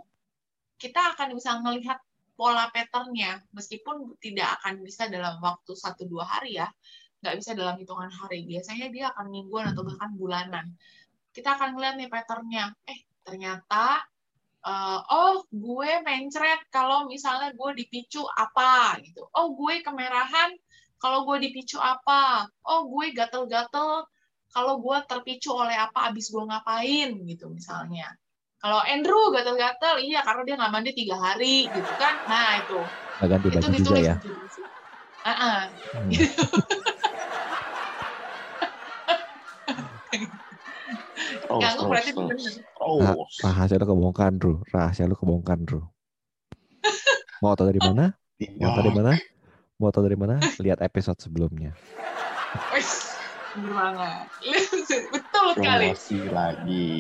kita 0.78 1.16
akan 1.16 1.38
bisa 1.38 1.58
melihat 1.62 1.98
pola 2.34 2.68
patternnya 2.74 3.40
meskipun 3.54 4.18
tidak 4.18 4.58
akan 4.62 4.82
bisa 4.82 5.06
dalam 5.08 5.38
waktu 5.40 5.72
satu 5.78 6.10
dua 6.10 6.26
hari 6.26 6.58
ya 6.58 6.68
nggak 7.24 7.40
bisa 7.40 7.56
dalam 7.56 7.80
hitungan 7.80 8.12
hari 8.12 8.44
biasanya 8.44 8.88
dia 8.92 9.06
akan 9.16 9.32
mingguan 9.32 9.72
atau 9.72 9.86
bahkan 9.86 10.12
bulanan 10.18 10.76
kita 11.34 11.58
akan 11.58 11.74
ngeliat 11.74 11.98
nih 11.98 12.10
patternnya. 12.14 12.66
Eh, 12.86 13.00
ternyata 13.26 14.06
uh, 14.64 15.00
oh 15.10 15.42
gue 15.50 15.92
mencret 16.06 16.62
kalau 16.70 17.10
misalnya 17.10 17.52
gue 17.58 17.72
dipicu 17.74 18.22
apa 18.38 19.02
gitu. 19.02 19.26
Oh 19.34 19.58
gue 19.58 19.82
kemerahan 19.82 20.54
kalau 21.02 21.26
gue 21.26 21.50
dipicu 21.50 21.82
apa. 21.82 22.48
Oh 22.64 22.86
gue 22.88 23.12
gatel-gatel 23.18 24.06
kalau 24.54 24.78
gue 24.78 24.98
terpicu 25.10 25.50
oleh 25.50 25.74
apa 25.74 26.14
abis 26.14 26.30
gue 26.30 26.46
ngapain 26.46 27.18
gitu 27.26 27.50
misalnya. 27.50 28.14
Kalau 28.64 28.80
Andrew 28.88 29.28
gatel-gatel, 29.36 30.00
iya 30.08 30.24
karena 30.24 30.42
dia 30.48 30.56
nggak 30.56 30.72
mandi 30.72 30.96
tiga 30.96 31.20
hari 31.20 31.68
gitu 31.68 31.92
kan. 32.00 32.16
Nah 32.32 32.64
itu. 32.64 32.80
Gak 33.20 33.28
ganti 33.28 33.48
baju 33.52 33.68
itu 33.68 33.84
juga 33.84 34.00
ya. 34.00 34.16
Uh 35.24 35.32
-uh. 35.32 35.60
Hmm. 35.92 36.12
Oh, 41.52 41.60
Ganggu 41.60 41.86
berarti. 41.86 42.12
Oh. 42.80 43.28
Rahasia 43.44 43.78
lu 43.78 43.86
kebongkar, 43.86 44.32
Bro. 44.34 44.64
Rahasia 44.72 45.06
lu 45.06 45.14
kebongkar, 45.20 45.60
Bro. 45.62 45.86
Mau 47.44 47.54
tahu 47.60 47.68
dari 47.70 47.84
mana? 47.84 48.16
Mau 48.58 48.72
tahu 48.74 48.82
dari 48.82 48.96
mana? 48.96 49.12
Mau 49.78 49.90
tahu 49.92 50.04
dari 50.08 50.18
mana? 50.18 50.36
Lihat 50.58 50.80
episode 50.82 51.20
sebelumnya. 51.20 51.76
Bener 53.54 53.70
banget. 53.76 54.26
Betul 55.14 55.48
sekali. 55.54 55.88
Promosi 55.94 56.18
lagi. 56.32 56.98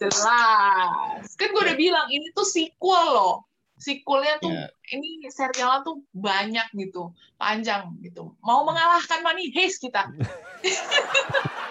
Jelas. 0.00 1.24
Kan 1.36 1.48
gue 1.52 1.62
udah 1.62 1.76
bilang, 1.76 2.08
ini 2.08 2.32
tuh 2.32 2.48
sequel 2.48 3.04
loh. 3.12 3.44
Sequelnya 3.80 4.36
tuh, 4.40 4.52
yeah. 4.52 4.68
ini 4.92 5.24
serialnya 5.32 5.84
tuh 5.84 6.04
banyak 6.12 6.68
gitu. 6.76 7.12
Panjang 7.36 7.96
gitu. 8.04 8.32
Mau 8.44 8.64
mengalahkan 8.64 9.20
Money 9.20 9.52
Heist 9.52 9.84
kita. 9.84 10.08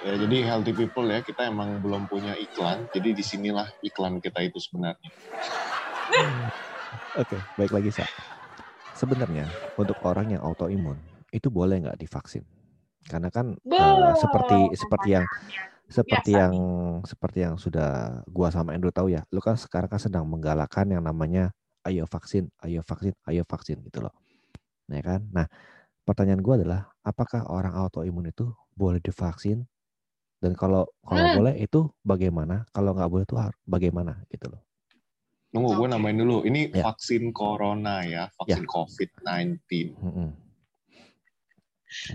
Ya, 0.00 0.16
jadi 0.16 0.48
healthy 0.48 0.72
people 0.72 1.04
ya, 1.12 1.20
kita 1.20 1.52
emang 1.52 1.76
belum 1.84 2.08
punya 2.08 2.32
iklan, 2.32 2.88
jadi 2.88 3.12
di 3.12 3.20
sinilah 3.20 3.68
iklan 3.84 4.16
kita 4.16 4.40
itu 4.48 4.56
sebenarnya. 4.56 4.96
Oke, 7.20 7.36
okay, 7.36 7.40
baik 7.60 7.68
lagi, 7.68 7.92
Sa. 7.92 8.08
Sebenarnya, 8.96 9.44
untuk 9.76 10.00
orang 10.00 10.32
yang 10.32 10.40
autoimun, 10.40 10.96
itu 11.36 11.52
boleh 11.52 11.84
nggak 11.84 12.00
divaksin? 12.00 12.40
Karena 13.08 13.28
kan 13.32 13.56
uh, 13.56 14.14
seperti 14.18 14.76
seperti 14.76 15.08
yang 15.16 15.26
seperti 15.90 16.30
yang 16.36 16.54
seperti 17.02 17.38
yang 17.42 17.54
sudah 17.58 18.22
gua 18.30 18.52
sama 18.52 18.76
Andrew 18.76 18.94
tahu 18.94 19.10
ya, 19.10 19.26
lu 19.34 19.42
kan 19.42 19.58
sekarang 19.58 19.90
kan 19.90 19.98
sedang 19.98 20.24
menggalakkan 20.28 20.86
yang 20.86 21.02
namanya 21.02 21.50
ayo 21.88 22.04
vaksin, 22.06 22.52
ayo 22.62 22.84
vaksin, 22.84 23.16
ayo 23.26 23.42
vaksin 23.48 23.80
gitu 23.82 24.04
loh. 24.04 24.14
Ya 24.90 25.02
kan? 25.02 25.26
Nah, 25.32 25.50
pertanyaan 26.06 26.42
gua 26.44 26.60
adalah 26.60 26.80
apakah 27.02 27.48
orang 27.50 27.74
autoimun 27.74 28.30
itu 28.30 28.52
boleh 28.76 29.02
divaksin 29.02 29.66
dan 30.40 30.56
kalau 30.56 30.88
kalau 31.04 31.26
hmm. 31.26 31.36
boleh 31.36 31.54
itu 31.60 31.80
bagaimana? 32.00 32.64
Kalau 32.72 32.96
nggak 32.96 33.10
boleh 33.12 33.24
itu 33.28 33.36
bagaimana 33.68 34.24
gitu 34.32 34.48
loh. 34.48 34.64
Tunggu, 35.50 35.74
gue 35.74 35.88
nambahin 35.90 36.18
dulu. 36.22 36.46
Ini 36.46 36.70
ya. 36.70 36.86
vaksin 36.86 37.34
corona 37.34 38.06
ya, 38.06 38.30
vaksin 38.38 38.64
ya. 38.64 38.70
COVID-19. 38.70 39.58
Hmm. 39.98 40.30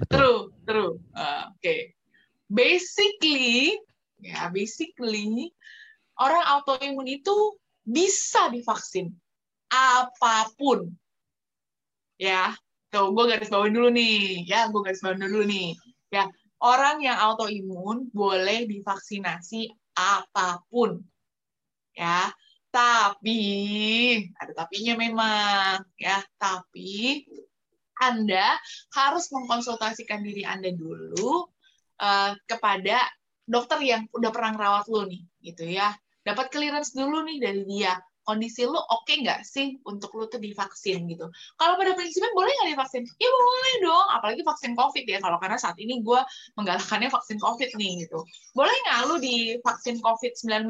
True, 0.07 0.55
true. 0.63 0.99
Uh, 1.11 1.51
Oke. 1.51 1.59
Okay. 1.59 1.81
Basically, 2.45 3.73
ya 4.21 4.47
basically 4.53 5.49
orang 6.21 6.45
autoimun 6.45 7.09
itu 7.09 7.57
bisa 7.83 8.49
divaksin 8.49 9.13
apa 9.69 10.49
pun. 10.55 10.93
Ya, 12.15 12.55
tuh 12.93 13.11
gue 13.11 13.25
garis 13.27 13.51
bawain 13.51 13.75
dulu 13.75 13.91
nih. 13.91 14.47
Ya, 14.47 14.71
gue 14.71 14.81
garis 14.81 15.03
bawain 15.03 15.19
dulu 15.19 15.43
nih. 15.43 15.75
Ya, 16.13 16.31
orang 16.63 17.03
yang 17.03 17.19
autoimun 17.19 18.07
boleh 18.15 18.69
divaksinasi 18.69 19.73
apa 19.99 20.63
pun. 20.71 21.03
Ya, 21.95 22.31
tapi 22.71 23.39
ada 24.39 24.51
tapinya 24.55 24.95
memang 24.99 25.83
ya, 25.99 26.23
tapi 26.39 27.23
Anda 28.03 28.59
harus 28.91 29.31
mengkonsultasikan 29.31 30.23
diri 30.23 30.43
Anda 30.43 30.71
dulu 30.75 31.47
uh, 32.01 32.31
kepada 32.47 32.99
dokter 33.45 33.79
yang 33.85 34.09
udah 34.11 34.31
pernah 34.33 34.53
rawat 34.57 34.89
lo 34.89 35.05
nih, 35.05 35.21
gitu 35.45 35.69
ya. 35.69 35.93
Dapat 36.25 36.49
clearance 36.49 36.97
dulu 36.97 37.21
nih 37.21 37.37
dari 37.37 37.61
dia 37.69 37.93
kondisi 38.25 38.65
lu 38.65 38.73
oke 38.73 39.05
okay 39.05 39.21
nggak 39.21 39.45
sih 39.45 39.77
untuk 39.85 40.09
lu 40.17 40.25
tuh 40.25 40.41
divaksin 40.41 41.05
gitu. 41.05 41.29
Kalau 41.61 41.77
pada 41.77 41.93
prinsipnya 41.93 42.33
boleh 42.33 42.49
nggak 42.49 42.69
divaksin? 42.73 43.05
Ya 43.21 43.29
boleh 43.29 43.73
dong, 43.85 44.07
apalagi 44.17 44.41
vaksin 44.41 44.73
COVID 44.73 45.05
ya. 45.05 45.21
Kalau 45.21 45.37
karena 45.37 45.57
saat 45.61 45.77
ini 45.77 46.01
gue 46.01 46.19
menggalakkannya 46.57 47.13
vaksin 47.13 47.37
COVID 47.37 47.77
nih 47.77 48.09
gitu. 48.09 48.25
Boleh 48.57 48.73
nggak 48.89 48.99
lu 49.07 49.15
divaksin 49.21 50.01
COVID-19? 50.01 50.65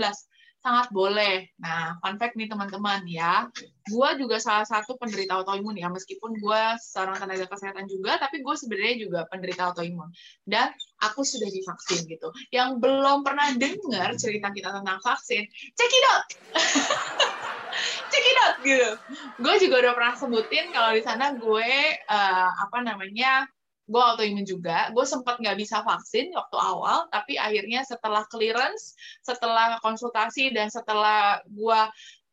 Sangat 0.65 0.89
boleh. 0.89 1.45
Nah, 1.61 2.01
fun 2.01 2.17
fact 2.17 2.33
nih 2.33 2.49
teman-teman 2.49 3.05
ya, 3.05 3.45
gue 3.85 4.09
juga 4.17 4.41
salah 4.41 4.65
satu 4.65 4.97
penderita 4.97 5.37
autoimun 5.37 5.77
ya, 5.77 5.93
meskipun 5.93 6.41
gue 6.41 6.63
seorang 6.81 7.21
tenaga 7.21 7.45
kesehatan 7.45 7.85
juga, 7.85 8.17
tapi 8.17 8.41
gue 8.41 8.55
sebenarnya 8.57 8.95
juga 9.05 9.19
penderita 9.29 9.69
autoimun. 9.69 10.09
Dan 10.41 10.73
aku 11.05 11.21
sudah 11.21 11.45
divaksin 11.53 12.09
gitu. 12.09 12.33
Yang 12.49 12.81
belum 12.81 13.21
pernah 13.21 13.53
dengar 13.53 14.17
cerita 14.17 14.49
kita 14.49 14.73
tentang 14.73 14.97
vaksin, 15.05 15.45
check 15.77 15.91
it 15.93 16.05
out! 16.09 16.25
check 18.11 18.25
it 18.25 18.39
out 18.49 18.55
gitu. 18.65 18.91
Gue 19.37 19.55
juga 19.61 19.85
udah 19.85 19.93
pernah 19.93 20.13
sebutin 20.17 20.73
kalau 20.73 20.97
di 20.97 21.05
sana 21.05 21.37
gue 21.37 21.71
uh, 22.09 22.49
apa 22.65 22.77
namanya 22.81 23.45
gue 23.85 24.01
autoimun 24.01 24.45
juga. 24.45 24.89
Gue 24.91 25.05
sempat 25.05 25.37
nggak 25.37 25.57
bisa 25.61 25.85
vaksin 25.85 26.33
waktu 26.33 26.57
awal, 26.57 27.05
tapi 27.13 27.37
akhirnya 27.37 27.85
setelah 27.85 28.25
clearance, 28.27 28.97
setelah 29.21 29.77
konsultasi 29.81 30.49
dan 30.53 30.73
setelah 30.73 31.41
gue 31.45 31.81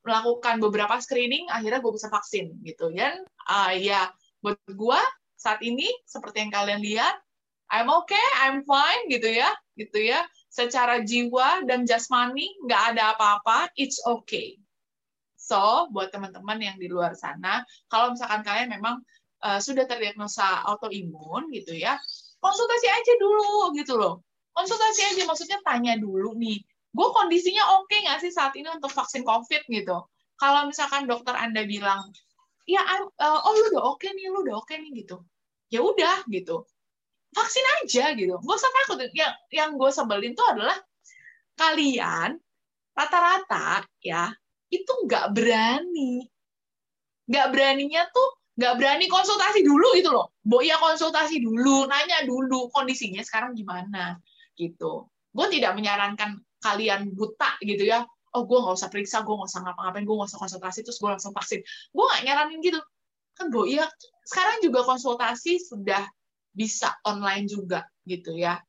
melakukan 0.02 0.58
beberapa 0.58 0.98
screening, 0.98 1.46
akhirnya 1.52 1.78
gue 1.84 1.92
bisa 1.94 2.08
vaksin 2.08 2.56
gitu. 2.64 2.90
Dan 2.90 3.22
uh, 3.46 3.72
ya 3.76 4.10
buat 4.40 4.58
gue 4.66 5.00
saat 5.38 5.60
ini 5.62 5.86
seperti 6.08 6.42
yang 6.42 6.52
kalian 6.52 6.80
lihat, 6.82 7.14
I'm 7.72 7.88
okay, 7.88 8.26
I'm 8.44 8.64
fine 8.64 9.08
gitu 9.08 9.28
ya, 9.28 9.52
gitu 9.76 10.00
ya. 10.00 10.24
Secara 10.52 11.00
jiwa 11.00 11.64
dan 11.64 11.88
jasmani 11.88 12.48
nggak 12.68 12.96
ada 12.96 13.16
apa-apa, 13.16 13.72
it's 13.76 14.00
okay. 14.04 14.60
So, 15.42 15.90
buat 15.90 16.14
teman-teman 16.14 16.60
yang 16.62 16.76
di 16.78 16.86
luar 16.86 17.18
sana, 17.18 17.66
kalau 17.90 18.14
misalkan 18.14 18.46
kalian 18.46 18.70
memang 18.78 19.02
uh, 19.42 19.60
sudah 19.60 19.84
terdiagnosa 19.84 20.62
autoimun 20.64 21.50
gitu 21.50 21.74
ya, 21.74 21.98
konsultasi 22.38 22.86
aja 22.88 23.12
dulu 23.18 23.74
gitu 23.76 23.98
loh. 23.98 24.22
Konsultasi 24.52 25.14
aja 25.14 25.22
maksudnya 25.24 25.58
tanya 25.64 25.96
dulu 25.96 26.36
nih, 26.36 26.60
gue 26.92 27.08
kondisinya 27.12 27.80
oke 27.80 27.88
okay 27.88 28.04
nggak 28.04 28.20
sih 28.20 28.32
saat 28.32 28.52
ini 28.54 28.68
untuk 28.68 28.92
vaksin 28.92 29.24
COVID 29.24 29.68
gitu. 29.68 29.96
Kalau 30.36 30.66
misalkan 30.68 31.06
dokter 31.06 31.32
Anda 31.32 31.64
bilang, 31.64 32.10
ya 32.68 32.82
uh, 32.82 33.40
oh 33.46 33.52
lu 33.54 33.74
udah 33.74 33.82
oke 33.94 34.02
okay 34.02 34.10
nih, 34.12 34.28
lu 34.28 34.44
udah 34.44 34.60
oke 34.60 34.68
okay 34.68 34.82
nih 34.82 35.04
gitu. 35.04 35.22
Ya 35.72 35.80
udah 35.80 36.26
gitu. 36.28 36.68
Vaksin 37.32 37.64
aja 37.80 38.12
gitu. 38.12 38.36
Gak 38.36 38.56
usah 38.60 38.72
takut. 38.82 39.00
Yang 39.16 39.32
yang 39.48 39.70
gue 39.80 39.88
sebelin 39.88 40.36
tuh 40.36 40.44
adalah 40.52 40.76
kalian 41.56 42.36
rata-rata 42.92 43.88
ya 44.04 44.28
itu 44.68 44.92
nggak 45.08 45.32
berani. 45.32 46.28
Nggak 47.24 47.46
beraninya 47.56 48.04
tuh 48.12 48.41
nggak 48.52 48.74
berani 48.76 49.06
konsultasi 49.08 49.64
dulu 49.64 49.96
gitu 49.96 50.12
loh. 50.12 50.28
Bo 50.44 50.60
ya 50.60 50.76
konsultasi 50.76 51.40
dulu, 51.40 51.88
nanya 51.88 52.24
dulu 52.28 52.68
kondisinya 52.68 53.24
sekarang 53.24 53.56
gimana 53.56 54.20
gitu. 54.56 55.08
Gue 55.32 55.46
tidak 55.48 55.72
menyarankan 55.72 56.36
kalian 56.60 57.16
buta 57.16 57.56
gitu 57.64 57.88
ya. 57.88 58.04
Oh 58.32 58.44
gue 58.44 58.58
nggak 58.60 58.76
usah 58.76 58.88
periksa, 58.92 59.24
gue 59.24 59.32
nggak 59.32 59.48
usah 59.48 59.60
ngapa-ngapain, 59.64 60.04
gue 60.04 60.16
nggak 60.16 60.30
usah 60.32 60.40
konsultasi 60.40 60.84
terus 60.84 61.00
gue 61.00 61.08
langsung 61.08 61.32
vaksin. 61.32 61.60
Gue 61.92 62.04
nggak 62.04 62.22
nyaranin 62.28 62.60
gitu. 62.60 62.80
Kan 63.32 63.48
Bo 63.48 63.64
ya 63.64 63.88
sekarang 64.28 64.60
juga 64.60 64.84
konsultasi 64.84 65.56
sudah 65.56 66.04
bisa 66.52 66.92
online 67.08 67.48
juga 67.48 67.88
gitu 68.04 68.36
ya. 68.36 68.60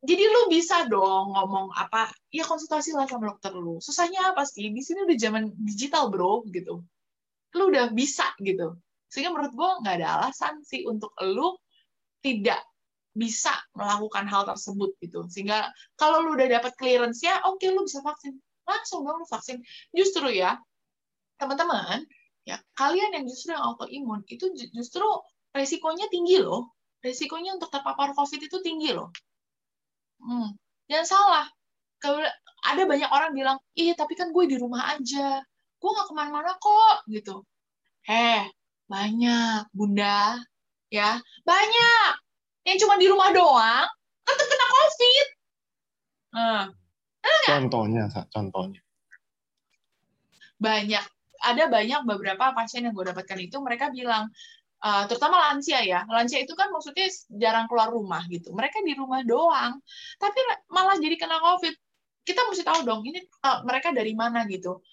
Jadi 0.00 0.22
lu 0.32 0.48
bisa 0.48 0.88
dong 0.88 1.36
ngomong 1.36 1.76
apa, 1.76 2.08
ya 2.32 2.46
konsultasi 2.46 2.96
lah 2.96 3.04
sama 3.04 3.36
dokter 3.36 3.52
lu. 3.52 3.82
Susahnya 3.84 4.32
apa 4.32 4.48
sih? 4.48 4.72
Di 4.72 4.80
sini 4.80 5.04
udah 5.04 5.18
zaman 5.18 5.52
digital 5.60 6.08
bro 6.08 6.40
gitu. 6.48 6.80
Lu 7.58 7.62
udah 7.68 7.92
bisa 7.92 8.24
gitu 8.40 8.80
sehingga 9.10 9.34
menurut 9.34 9.52
gue 9.52 9.70
nggak 9.84 9.94
ada 10.00 10.08
alasan 10.22 10.62
sih 10.62 10.86
untuk 10.86 11.10
lu 11.26 11.58
tidak 12.22 12.62
bisa 13.10 13.50
melakukan 13.74 14.30
hal 14.30 14.46
tersebut 14.46 14.94
gitu. 15.02 15.26
Sehingga 15.26 15.66
kalau 15.98 16.22
lu 16.22 16.38
udah 16.38 16.46
dapat 16.46 16.72
clearance 16.78 17.20
ya, 17.26 17.42
oke 17.42 17.58
okay, 17.58 17.74
lu 17.74 17.82
bisa 17.82 17.98
vaksin. 18.06 18.38
Langsung 18.64 19.02
dong 19.02 19.18
lu 19.18 19.26
vaksin. 19.26 19.58
Justru 19.90 20.30
ya, 20.30 20.54
teman-teman, 21.42 22.06
ya 22.46 22.62
kalian 22.78 23.18
yang 23.18 23.24
justru 23.26 23.50
yang 23.50 23.66
autoimun 23.66 24.22
itu 24.30 24.54
justru 24.70 25.04
resikonya 25.50 26.06
tinggi 26.06 26.38
loh. 26.38 26.70
Resikonya 27.02 27.58
untuk 27.58 27.72
terpapar 27.74 28.14
COVID 28.14 28.40
itu 28.46 28.56
tinggi 28.62 28.94
loh. 28.94 29.10
Hmm. 30.22 30.54
Jangan 30.86 31.06
salah. 31.08 31.46
Ada 32.60 32.84
banyak 32.84 33.08
orang 33.08 33.32
bilang, 33.32 33.58
iya 33.72 33.96
tapi 33.96 34.14
kan 34.14 34.30
gue 34.30 34.44
di 34.46 34.60
rumah 34.60 34.94
aja. 34.94 35.40
Gue 35.80 35.90
gak 35.96 36.12
ke 36.12 36.14
mana-mana 36.14 36.52
kok, 36.60 37.08
gitu. 37.08 37.40
Eh, 38.04 38.44
banyak, 38.90 39.70
Bunda. 39.70 40.42
Ya, 40.90 41.22
banyak. 41.46 42.12
Yang 42.66 42.76
cuma 42.82 42.98
di 42.98 43.06
rumah 43.06 43.30
doang, 43.30 43.86
tetap 44.26 44.46
kena 44.50 44.66
COVID. 44.66 45.26
Nah, 46.34 46.64
Contohnya, 47.46 48.04
Sa, 48.10 48.26
contohnya. 48.30 48.80
banyak 50.60 51.00
ada 51.40 51.72
banyak 51.72 52.04
beberapa 52.04 52.52
pasien 52.52 52.84
yang 52.84 52.92
gue 52.92 53.08
dapatkan 53.08 53.40
itu 53.40 53.56
mereka 53.64 53.88
bilang 53.88 54.28
uh, 54.84 55.08
terutama 55.08 55.40
lansia 55.48 55.80
ya 55.80 56.04
lansia 56.04 56.44
itu 56.44 56.52
kan 56.52 56.68
maksudnya 56.68 57.08
jarang 57.32 57.64
keluar 57.64 57.88
rumah 57.88 58.20
gitu 58.28 58.52
mereka 58.52 58.84
di 58.84 58.92
rumah 58.92 59.24
doang 59.24 59.80
tapi 60.20 60.36
malah 60.68 61.00
jadi 61.00 61.16
kena 61.16 61.40
covid 61.40 61.72
kita 62.28 62.44
mesti 62.44 62.60
tahu 62.60 62.84
dong 62.84 63.00
ini 63.08 63.24
uh, 63.40 63.64
mereka 63.64 63.88
dari 63.96 64.12
mana 64.12 64.44
gitu 64.52 64.84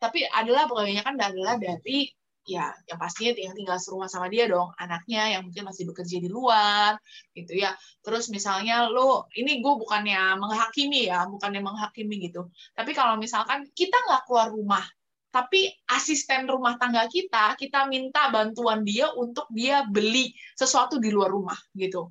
tapi 0.00 0.24
adalah 0.24 0.64
pokoknya 0.64 1.04
kan 1.04 1.20
adalah 1.20 1.60
dari 1.60 2.08
ya 2.48 2.72
yang 2.88 2.98
pastinya 2.98 3.36
yang 3.36 3.54
tinggal 3.54 3.76
serumah 3.76 4.08
sama 4.08 4.26
dia 4.32 4.48
dong 4.48 4.72
anaknya 4.80 5.38
yang 5.38 5.42
mungkin 5.46 5.68
masih 5.68 5.84
bekerja 5.88 6.16
di 6.18 6.28
luar 6.32 6.96
gitu 7.36 7.52
ya. 7.56 7.76
Terus 8.00 8.32
misalnya 8.32 8.88
lo 8.88 9.28
ini 9.36 9.60
gue 9.60 9.74
bukannya 9.76 10.40
menghakimi 10.40 11.10
ya 11.10 11.28
bukannya 11.28 11.60
menghakimi 11.60 12.30
gitu. 12.30 12.48
Tapi 12.72 12.90
kalau 12.96 13.20
misalkan 13.20 13.68
kita 13.76 13.96
nggak 14.08 14.24
keluar 14.26 14.48
rumah 14.50 14.84
tapi 15.30 15.70
asisten 15.94 16.50
rumah 16.50 16.74
tangga 16.74 17.06
kita 17.06 17.54
kita 17.54 17.86
minta 17.86 18.34
bantuan 18.34 18.82
dia 18.82 19.14
untuk 19.14 19.46
dia 19.54 19.86
beli 19.86 20.34
sesuatu 20.58 20.98
di 20.98 21.14
luar 21.14 21.30
rumah 21.30 21.56
gitu 21.78 22.10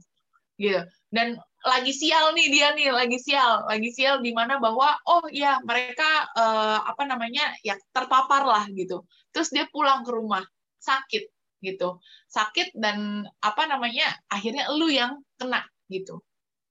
gitu. 0.59 0.83
Dan 1.09 1.39
lagi 1.65 1.91
sial 1.95 2.35
nih 2.35 2.47
dia 2.51 2.67
nih 2.75 2.91
lagi 2.91 3.17
sial. 3.17 3.65
Lagi 3.65 3.89
sial 3.95 4.19
di 4.19 4.35
mana 4.35 4.59
bahwa 4.59 4.93
oh 5.07 5.25
ya 5.31 5.57
mereka 5.63 6.27
uh, 6.35 6.83
apa 6.83 7.07
namanya 7.07 7.55
ya 7.63 7.79
terpapar 7.95 8.43
lah 8.45 8.67
gitu. 8.75 9.07
Terus 9.31 9.49
dia 9.49 9.65
pulang 9.71 10.03
ke 10.03 10.11
rumah 10.11 10.43
sakit 10.83 11.31
gitu. 11.63 11.97
Sakit 12.27 12.75
dan 12.75 13.23
apa 13.39 13.63
namanya 13.65 14.11
akhirnya 14.27 14.67
lu 14.75 14.91
yang 14.91 15.19
kena 15.39 15.63
gitu. 15.87 16.19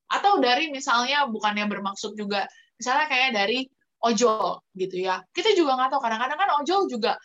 Atau 0.08 0.40
dari 0.40 0.72
misalnya 0.72 1.28
bukannya 1.28 1.68
bermaksud 1.68 2.16
juga 2.16 2.48
misalnya 2.78 3.06
kayak 3.10 3.30
dari 3.34 3.58
ojol 4.04 4.62
gitu 4.78 4.96
ya. 5.00 5.20
Kita 5.34 5.52
juga 5.58 5.74
nggak 5.74 5.90
tahu 5.96 6.00
kadang-kadang 6.00 6.38
kan 6.38 6.50
ojol 6.62 6.86
juga 6.86 7.18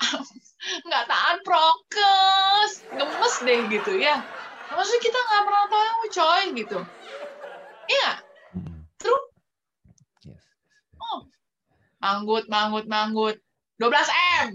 nggak 0.86 1.04
taat 1.08 1.38
prokes, 1.44 2.84
gemes 2.92 3.36
deh 3.42 3.60
gitu 3.72 3.92
ya. 3.98 4.20
Maksudnya 4.70 5.02
kita 5.02 5.18
nggak 5.18 5.42
pernah 5.46 5.66
tahu 5.66 6.00
coy 6.10 6.44
gitu. 6.54 6.78
Iya, 7.90 8.10
true. 9.02 9.24
Yes. 10.22 10.44
Oh, 10.98 11.26
manggut, 11.98 12.46
manggut, 12.46 12.86
manggut. 12.86 13.36
12 13.82 13.90
m. 14.46 14.48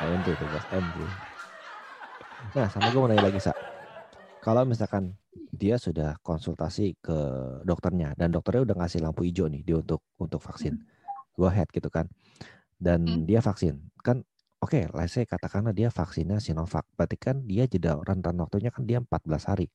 Ayo 0.00 0.14
tuh 0.24 0.34
12 0.38 0.80
m 0.80 0.84
tuh. 0.96 1.10
Nah, 2.56 2.66
sama 2.72 2.88
gue 2.88 3.00
mau 3.02 3.10
nanya 3.10 3.28
lagi, 3.28 3.42
Sa. 3.42 3.52
Kalau 4.40 4.64
misalkan 4.64 5.12
dia 5.50 5.76
sudah 5.76 6.16
konsultasi 6.24 6.96
ke 7.04 7.18
dokternya 7.68 8.16
dan 8.16 8.32
dokternya 8.32 8.72
udah 8.72 8.76
ngasih 8.80 9.04
lampu 9.04 9.28
hijau 9.28 9.50
nih 9.50 9.60
dia 9.60 9.76
untuk 9.76 10.00
untuk 10.16 10.40
vaksin 10.40 10.78
hmm. 10.78 11.36
go 11.36 11.44
ahead 11.50 11.68
gitu 11.68 11.92
kan 11.92 12.08
dan 12.80 13.04
hmm. 13.04 13.28
dia 13.28 13.44
vaksin 13.44 13.76
kan 14.00 14.24
oke 14.60 14.70
okay, 14.76 14.84
let's 14.92 15.16
say 15.16 15.24
katakanlah 15.24 15.72
dia 15.74 15.88
vaksinnya 15.88 16.38
Sinovac 16.38 16.86
berarti 16.94 17.16
kan 17.16 17.42
dia 17.44 17.64
jeda 17.66 17.98
rentan 18.00 18.36
waktunya 18.40 18.70
kan 18.72 18.84
dia 18.84 19.00
14 19.00 19.50
hari 19.50 19.66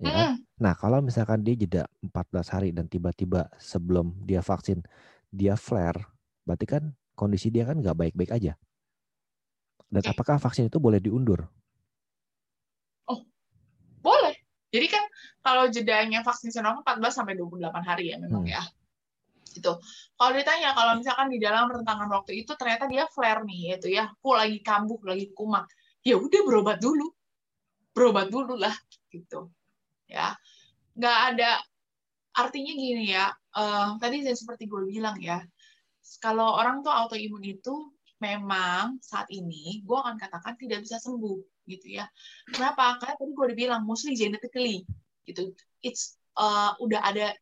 ya 0.00 0.10
kan? 0.10 0.28
hmm. 0.32 0.34
nah 0.58 0.72
kalau 0.76 0.98
misalkan 1.04 1.44
dia 1.44 1.54
jeda 1.56 1.82
14 2.00 2.52
hari 2.52 2.68
dan 2.72 2.88
tiba-tiba 2.88 3.52
sebelum 3.60 4.16
dia 4.24 4.40
vaksin 4.40 4.82
dia 5.32 5.56
flare 5.56 6.02
berarti 6.48 6.66
kan 6.66 6.82
kondisi 7.14 7.52
dia 7.52 7.68
kan 7.68 7.78
nggak 7.78 7.96
baik-baik 7.96 8.32
aja 8.32 8.56
dan 9.92 10.02
apakah 10.08 10.40
vaksin 10.40 10.72
itu 10.72 10.80
boleh 10.80 10.98
diundur 10.98 11.46
Jadi 14.72 14.86
kan 14.88 15.04
kalau 15.44 15.68
jedanya 15.68 16.24
vaksin 16.24 16.48
Sinovac 16.48 16.80
14 16.96 17.12
sampai 17.12 17.36
28 17.36 17.60
hari 17.84 18.04
ya 18.08 18.16
memang 18.16 18.48
hmm. 18.48 18.56
ya. 18.56 18.64
Itu. 19.52 19.72
Kalau 20.16 20.32
ditanya 20.32 20.72
kalau 20.72 20.96
misalkan 20.96 21.28
di 21.28 21.38
dalam 21.38 21.68
rentangan 21.68 22.08
waktu 22.08 22.44
itu 22.44 22.52
ternyata 22.56 22.88
dia 22.88 23.04
flare 23.12 23.44
nih 23.44 23.76
itu 23.76 23.88
ya, 23.92 24.08
aku 24.08 24.32
lagi 24.32 24.58
kambuh, 24.64 25.00
lagi 25.04 25.30
kumat. 25.36 25.68
Ya 26.02 26.16
udah 26.18 26.40
berobat 26.42 26.78
dulu. 26.80 27.12
Berobat 27.92 28.32
dulu 28.32 28.56
lah 28.56 28.74
gitu. 29.12 29.52
Ya. 30.08 30.34
Nggak 30.96 31.18
ada 31.36 31.50
artinya 32.36 32.72
gini 32.72 33.12
ya. 33.12 33.28
Uh, 33.52 34.00
tadi 34.00 34.24
saya 34.24 34.36
seperti 34.36 34.64
gue 34.66 34.88
bilang 34.88 35.20
ya. 35.20 35.44
Kalau 36.18 36.56
orang 36.56 36.82
tuh 36.82 36.90
autoimun 36.92 37.44
itu 37.44 37.92
memang 38.22 39.02
saat 39.02 39.26
ini 39.34 39.82
gue 39.82 39.98
akan 39.98 40.14
katakan 40.14 40.54
tidak 40.54 40.86
bisa 40.86 41.02
sembuh 41.02 41.66
gitu 41.66 41.98
ya. 41.98 42.06
Kenapa? 42.50 42.98
Karena 43.02 43.14
tadi 43.18 43.30
gue 43.34 43.44
udah 43.50 43.58
bilang 43.58 43.82
mostly 43.82 44.14
genetically 44.14 44.86
gitu. 45.26 45.50
It's 45.82 46.18
uh, 46.38 46.74
udah 46.78 47.02
ada 47.02 47.34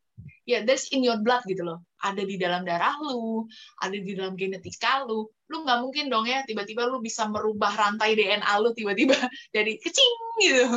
ya 0.45 0.59
yeah, 0.59 0.61
that's 0.65 0.89
in 0.89 1.05
your 1.05 1.21
blood 1.21 1.45
gitu 1.45 1.61
loh. 1.61 1.85
Ada 2.01 2.25
di 2.25 2.35
dalam 2.35 2.65
darah 2.65 2.97
lu, 2.97 3.45
ada 3.81 3.93
di 3.93 4.11
dalam 4.17 4.33
genetika 4.33 5.05
lu. 5.05 5.29
Lu 5.49 5.57
nggak 5.61 5.79
mungkin 5.85 6.09
dong 6.09 6.25
ya 6.25 6.41
tiba-tiba 6.43 6.89
lu 6.89 6.99
bisa 6.99 7.29
merubah 7.29 7.71
rantai 7.77 8.17
DNA 8.17 8.53
lu 8.57 8.73
tiba-tiba 8.73 9.13
dari 9.55 9.77
kecing 9.77 10.13
gitu. 10.41 10.67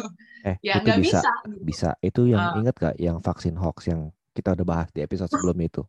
Eh, 0.45 0.57
ya 0.61 0.85
nggak 0.85 1.01
bisa. 1.01 1.25
Bisa. 1.25 1.33
Gitu. 1.49 1.59
bisa. 1.65 1.91
Itu 2.05 2.21
yang 2.29 2.55
uh, 2.55 2.61
inget 2.61 2.77
gak 2.77 2.97
yang 3.01 3.19
vaksin 3.25 3.57
hoax 3.57 3.89
yang 3.89 4.13
kita 4.37 4.53
udah 4.53 4.67
bahas 4.67 4.89
di 4.93 5.01
episode 5.01 5.31
sebelum 5.31 5.57
itu? 5.65 5.83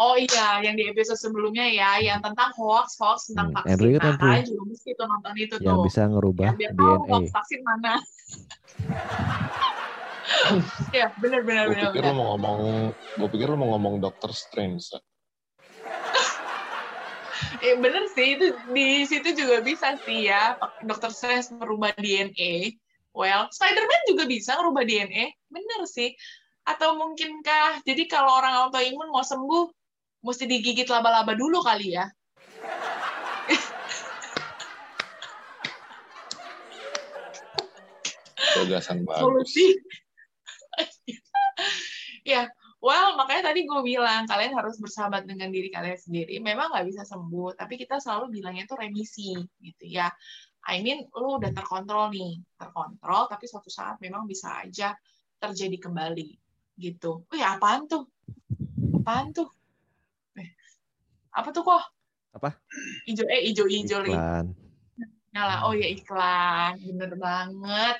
Oh 0.00 0.16
iya, 0.16 0.62
yang 0.64 0.78
di 0.78 0.86
episode 0.88 1.18
sebelumnya 1.18 1.66
ya, 1.66 1.98
yang 2.00 2.22
tentang 2.22 2.54
hoax, 2.56 2.96
hoax 2.96 3.28
tentang 3.28 3.52
hmm, 3.52 3.56
vaksin. 3.58 3.70
Andrew 3.74 3.90
kan 3.98 4.16
nah, 4.16 4.40
juga 4.40 4.62
mesti 4.70 4.90
tuh 4.96 5.06
nonton 5.10 5.34
itu 5.36 5.54
yang 5.60 5.78
tuh. 5.82 5.84
bisa 5.84 6.00
ngerubah 6.08 6.50
ya, 6.54 6.58
biar 6.58 6.72
DNA. 6.72 6.80
Tahu 6.80 6.96
hoax 7.10 7.24
vaksin 7.34 7.60
mana. 7.66 7.94
ya, 10.96 11.12
benar 11.20 11.44
benar 11.44 11.68
benar. 11.68 11.92
Gue 11.92 12.00
pikir 12.00 12.04
lo 12.08 12.14
mau 12.16 12.26
ngomong, 12.34 12.58
gue 13.20 13.28
pikir 13.28 13.46
lo 13.52 13.56
mau 13.60 13.68
ngomong 13.76 13.94
Doctor 14.00 14.30
Strange. 14.32 14.88
eh 17.64 17.80
bener 17.80 18.04
sih 18.12 18.36
itu 18.36 18.52
di 18.76 19.08
situ 19.08 19.32
juga 19.32 19.64
bisa 19.64 19.96
sih 20.04 20.28
ya 20.28 20.58
Dokter 20.84 21.12
Strange 21.12 21.52
merubah 21.56 21.92
DNA. 21.96 22.76
Well, 23.14 23.46
Spider-Man 23.54 24.02
juga 24.10 24.24
bisa 24.26 24.58
merubah 24.58 24.82
DNA. 24.82 25.38
Bener 25.46 25.80
sih. 25.86 26.18
Atau 26.66 26.98
mungkinkah, 26.98 27.86
jadi 27.86 28.10
kalau 28.10 28.40
orang 28.42 28.66
autoimun 28.66 29.12
mau 29.12 29.22
sembuh, 29.22 29.70
mesti 30.24 30.50
digigit 30.50 30.90
laba-laba 30.90 31.36
dulu 31.38 31.62
kali 31.62 31.94
ya? 31.94 32.10
Gagasan 38.54 39.06
bagus. 39.06 39.22
Solusi. 39.22 39.66
ya, 42.32 42.48
well, 42.82 43.16
makanya 43.16 43.52
tadi 43.52 43.64
gue 43.64 43.80
bilang, 43.84 44.28
kalian 44.28 44.54
harus 44.56 44.76
bersahabat 44.80 45.24
dengan 45.24 45.48
diri 45.50 45.68
kalian 45.72 45.98
sendiri. 45.98 46.40
Memang 46.40 46.72
nggak 46.72 46.86
bisa 46.88 47.02
sembuh, 47.06 47.56
tapi 47.56 47.80
kita 47.80 48.00
selalu 48.00 48.40
bilangnya 48.40 48.64
itu 48.66 48.76
remisi, 48.76 49.32
gitu 49.62 49.84
ya. 49.86 50.08
I 50.64 50.80
mean, 50.80 51.04
lu 51.12 51.36
udah 51.36 51.52
terkontrol 51.52 52.08
nih, 52.12 52.40
terkontrol, 52.56 53.28
tapi 53.28 53.44
suatu 53.44 53.68
saat 53.68 54.00
memang 54.00 54.24
bisa 54.24 54.64
aja 54.64 54.96
terjadi 55.36 55.76
kembali 55.76 56.40
gitu. 56.80 57.22
Oh 57.28 57.36
ya 57.36 57.54
apaan 57.54 57.86
tuh? 57.86 58.08
Apaan 59.02 59.30
tuh? 59.30 59.46
Eh, 60.40 60.50
apa 61.30 61.48
tuh 61.54 61.62
kok? 61.62 61.84
Apa? 62.34 62.58
Ijo 63.06 63.22
eh 63.30 63.46
ijo 63.46 63.68
ijo 63.70 64.02
iklan. 64.02 64.50
Nyala. 65.34 65.66
Oh 65.66 65.74
ya 65.74 65.86
iklan, 65.86 66.82
bener 66.82 67.14
banget. 67.14 67.96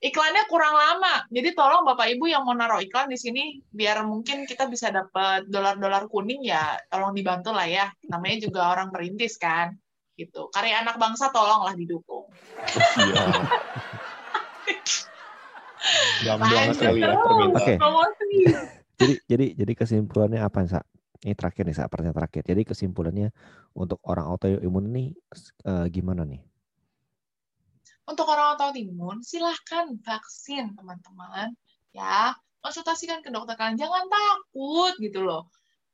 Iklannya 0.00 0.48
kurang 0.48 0.72
lama, 0.72 1.28
jadi 1.28 1.52
tolong 1.52 1.84
bapak 1.84 2.16
ibu 2.16 2.24
yang 2.24 2.48
mau 2.48 2.56
naruh 2.56 2.80
iklan 2.80 3.12
di 3.12 3.20
sini 3.20 3.60
biar 3.68 4.00
mungkin 4.08 4.48
kita 4.48 4.64
bisa 4.64 4.88
dapat 4.88 5.44
dolar-dolar 5.52 6.08
kuning 6.08 6.40
ya, 6.40 6.80
tolong 6.88 7.12
dibantu 7.12 7.52
lah 7.52 7.68
ya. 7.68 7.92
Namanya 8.08 8.48
juga 8.48 8.72
orang 8.72 8.88
merintis 8.96 9.36
kan, 9.36 9.76
gitu. 10.16 10.48
Karya 10.56 10.80
anak 10.80 10.96
bangsa 10.96 11.28
tolonglah 11.28 11.76
didukung. 11.76 12.32
Iya. 12.96 13.28
banget 16.36 16.76
kali 16.80 17.00
ya 17.00 17.16
permintaan. 17.16 17.60
Okay. 17.60 17.76
jadi 19.00 19.14
jadi 19.28 19.46
jadi 19.64 19.72
kesimpulannya 19.76 20.40
apa 20.40 20.64
sa? 20.68 20.80
Ini 21.20 21.36
terakhir 21.36 21.68
nih 21.68 21.76
sa, 21.76 21.84
pertanyaan 21.92 22.16
terakhir. 22.16 22.42
Jadi 22.48 22.62
kesimpulannya 22.64 23.28
untuk 23.76 24.00
orang 24.08 24.24
autoimun 24.32 24.88
ini 24.88 25.12
uh, 25.68 25.84
gimana 25.92 26.24
nih? 26.24 26.40
Untuk 28.10 28.26
orang 28.26 28.58
autoimun 28.58 29.22
silahkan 29.22 29.94
vaksin 30.02 30.74
teman-teman. 30.74 31.54
Ya 31.94 32.34
konsultasikan 32.58 33.22
ke 33.22 33.30
dokter 33.30 33.54
kalian. 33.54 33.78
Jangan 33.78 34.10
takut 34.10 34.94
gitu 34.98 35.22
loh. 35.22 35.46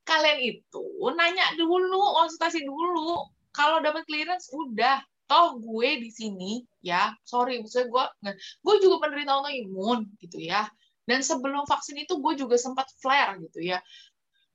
Kalian 0.08 0.40
itu 0.40 0.84
nanya 1.12 1.52
dulu 1.60 2.16
konsultasi 2.16 2.64
dulu. 2.64 3.20
Kalau 3.52 3.84
dapat 3.84 4.08
clearance 4.08 4.48
udah. 4.48 5.04
Toh 5.26 5.58
gue 5.58 6.06
di 6.06 6.14
sini 6.14 6.62
ya 6.78 7.10
sorry 7.26 7.58
maksudnya 7.58 7.90
gue 7.90 8.04
gue 8.62 8.74
juga 8.78 9.02
penderita 9.02 9.36
autoimun 9.36 10.06
gitu 10.22 10.38
ya. 10.40 10.64
Dan 11.04 11.20
sebelum 11.20 11.66
vaksin 11.66 11.98
itu 12.00 12.16
gue 12.22 12.32
juga 12.38 12.54
sempat 12.56 12.88
flare 13.02 13.36
gitu 13.42 13.60
ya. 13.60 13.82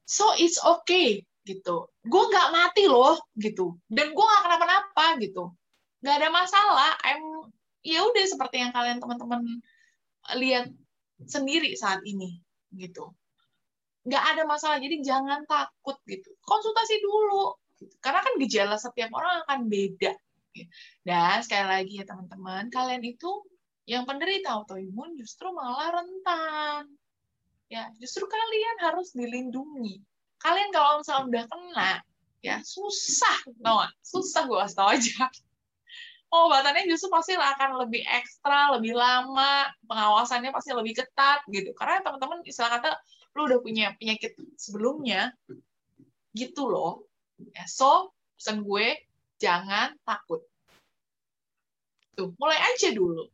So 0.07 0.31
it's 0.39 0.57
okay 0.63 1.27
gitu. 1.43 1.91
Gue 2.07 2.23
nggak 2.23 2.49
mati 2.55 2.87
loh 2.87 3.19
gitu. 3.35 3.75
Dan 3.91 4.15
gue 4.15 4.25
nggak 4.25 4.43
kenapa-napa 4.47 5.19
gitu 5.19 5.51
nggak 6.01 6.15
ada 6.17 6.29
masalah 6.33 6.91
I'm 7.05 7.53
ya 7.81 8.05
udah 8.05 8.25
seperti 8.25 8.61
yang 8.61 8.73
kalian 8.73 9.01
teman-teman 9.01 9.61
lihat 10.37 10.69
sendiri 11.25 11.73
saat 11.77 12.01
ini 12.05 12.41
gitu. 12.73 13.13
Nggak 14.05 14.23
ada 14.33 14.43
masalah, 14.49 14.77
jadi 14.81 14.97
jangan 15.05 15.45
takut 15.45 15.97
gitu. 16.09 16.33
Konsultasi 16.41 16.97
dulu, 17.05 17.53
gitu. 17.77 17.93
karena 18.01 18.25
kan 18.25 18.33
gejala 18.41 18.75
setiap 18.81 19.13
orang 19.13 19.45
akan 19.45 19.59
beda. 19.69 20.13
Gitu. 20.57 20.69
Dan 21.05 21.37
sekali 21.45 21.67
lagi 21.69 21.93
ya 22.01 22.05
teman-teman, 22.09 22.73
kalian 22.73 23.03
itu 23.05 23.45
yang 23.85 24.09
penderita 24.09 24.57
autoimun 24.57 25.17
justru 25.21 25.53
malah 25.53 26.01
rentan. 26.01 26.89
Ya, 27.69 27.87
justru 28.01 28.25
kalian 28.25 28.77
harus 28.83 29.13
dilindungi. 29.13 30.01
Kalian 30.41 30.73
kalau 30.73 30.99
misalnya 30.99 31.25
udah 31.29 31.45
kena, 31.45 31.91
ya 32.41 32.57
susah, 32.65 33.37
tau? 33.61 33.85
Susah 34.01 34.49
gue 34.49 34.57
kasih 34.65 34.77
tau 34.81 34.89
aja 34.89 35.29
pengobatannya 36.31 36.87
justru 36.87 37.11
pasti 37.11 37.35
akan 37.35 37.75
lebih 37.83 38.07
ekstra, 38.07 38.71
lebih 38.79 38.95
lama, 38.95 39.67
pengawasannya 39.83 40.55
pasti 40.55 40.71
lebih 40.71 41.03
ketat 41.03 41.43
gitu. 41.51 41.75
Karena 41.75 41.99
teman-teman 41.99 42.39
istilah 42.47 42.79
kata 42.79 42.95
lu 43.35 43.51
udah 43.51 43.59
punya 43.59 43.91
penyakit 43.99 44.39
sebelumnya, 44.55 45.35
gitu 46.31 46.71
loh. 46.71 47.03
Ya, 47.51 47.67
so, 47.67 48.15
pesan 48.39 48.63
gue 48.63 48.95
jangan 49.43 49.91
takut. 50.07 50.39
Tuh, 52.15 52.31
mulai 52.39 52.59
aja 52.59 52.95
dulu. 52.95 53.27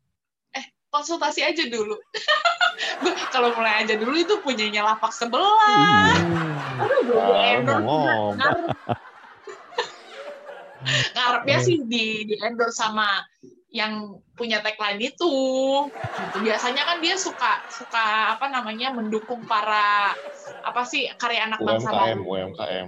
Eh, 0.57 0.65
konsultasi 0.89 1.45
aja 1.45 1.69
dulu. 1.69 1.97
kalau 3.33 3.53
mulai 3.53 3.85
aja 3.85 3.93
dulu 3.93 4.17
itu 4.17 4.41
punyanya 4.41 4.85
lapak 4.85 5.13
sebelah. 5.13 6.17
Aduh, 6.81 7.01
gue 7.05 7.37
endorse 7.45 9.05
ngarepnya 11.15 11.57
sih 11.63 11.77
di 11.85 12.27
di 12.27 12.35
endorse 12.41 12.77
sama 12.77 13.23
yang 13.71 14.23
punya 14.33 14.63
tagline 14.63 15.01
itu. 15.01 15.33
Gitu. 15.91 16.37
biasanya 16.41 16.83
kan 16.87 16.97
dia 17.03 17.15
suka 17.19 17.61
suka 17.67 18.37
apa 18.37 18.47
namanya 18.47 18.95
mendukung 18.95 19.43
para 19.43 20.15
apa 20.63 20.81
sih 20.87 21.11
karya 21.19 21.45
anak 21.51 21.59
bangsa 21.61 21.91
UMKM 21.91 22.19
UMKM 22.23 22.87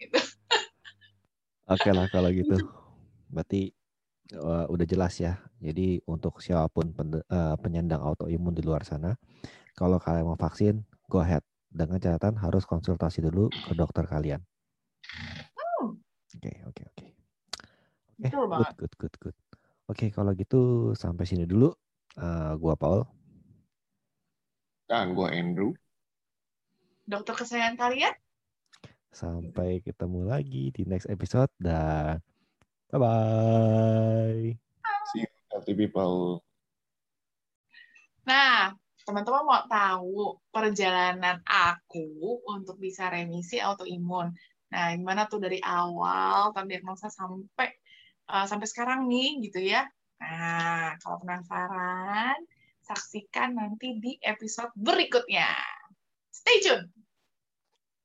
gitu. 0.00 0.18
oke 1.74 1.90
lah 1.92 2.06
kalau 2.10 2.30
gitu. 2.34 2.56
Berarti 3.30 3.70
uh, 4.34 4.66
udah 4.66 4.86
jelas 4.88 5.16
ya. 5.22 5.38
Jadi 5.60 6.00
untuk 6.08 6.40
siapa 6.40 6.72
pun 6.72 6.90
pen, 6.96 7.20
uh, 7.20 7.54
penyandang 7.60 8.00
autoimun 8.00 8.56
di 8.56 8.64
luar 8.64 8.82
sana 8.82 9.14
kalau 9.76 10.00
kalian 10.00 10.26
mau 10.26 10.38
vaksin 10.40 10.82
go 11.06 11.22
ahead. 11.22 11.44
Dengan 11.70 12.02
catatan 12.02 12.34
harus 12.34 12.66
konsultasi 12.66 13.22
dulu 13.22 13.46
ke 13.46 13.78
dokter 13.78 14.02
kalian 14.02 14.42
Oke, 16.30 16.52
oke, 16.62 16.82
oke. 16.94 17.06
Oke, 18.20 18.28
good, 18.30 18.74
good, 18.78 18.94
good, 19.00 19.14
good. 19.18 19.36
Oke, 19.90 20.06
kalau 20.14 20.30
gitu 20.38 20.92
sampai 20.94 21.26
sini 21.26 21.42
dulu. 21.42 21.74
Uh, 22.14 22.54
gua 22.58 22.78
Paul. 22.78 23.02
Dan 24.86 25.14
gua 25.18 25.34
Andrew. 25.34 25.74
Dokter 27.10 27.34
kesayangan 27.34 27.74
kalian. 27.74 28.14
Sampai 29.10 29.82
ketemu 29.82 30.30
lagi 30.30 30.70
di 30.70 30.86
next 30.86 31.10
episode 31.10 31.50
dan 31.58 32.22
bye-bye. 32.94 34.54
See 35.10 35.26
you, 35.26 35.30
healthy 35.50 35.74
people. 35.74 36.46
Nah, 38.22 38.70
teman-teman 39.02 39.42
mau 39.42 39.66
tahu 39.66 40.38
perjalanan 40.54 41.42
aku 41.42 42.38
untuk 42.46 42.78
bisa 42.78 43.10
remisi 43.10 43.58
autoimun. 43.58 44.30
Nah, 44.70 44.94
gimana 44.94 45.26
tuh 45.26 45.42
dari 45.42 45.58
awal 45.58 46.54
terdiagnosa 46.54 47.10
sampai 47.10 47.68
uh, 48.30 48.46
sampai 48.46 48.66
sekarang 48.70 49.10
nih 49.10 49.42
gitu 49.50 49.60
ya. 49.66 49.82
Nah, 50.22 50.94
kalau 51.02 51.18
penasaran, 51.22 52.38
saksikan 52.84 53.58
nanti 53.58 53.98
di 53.98 54.14
episode 54.22 54.70
berikutnya. 54.78 55.50
Stay 56.30 56.62
tune. 56.62 56.86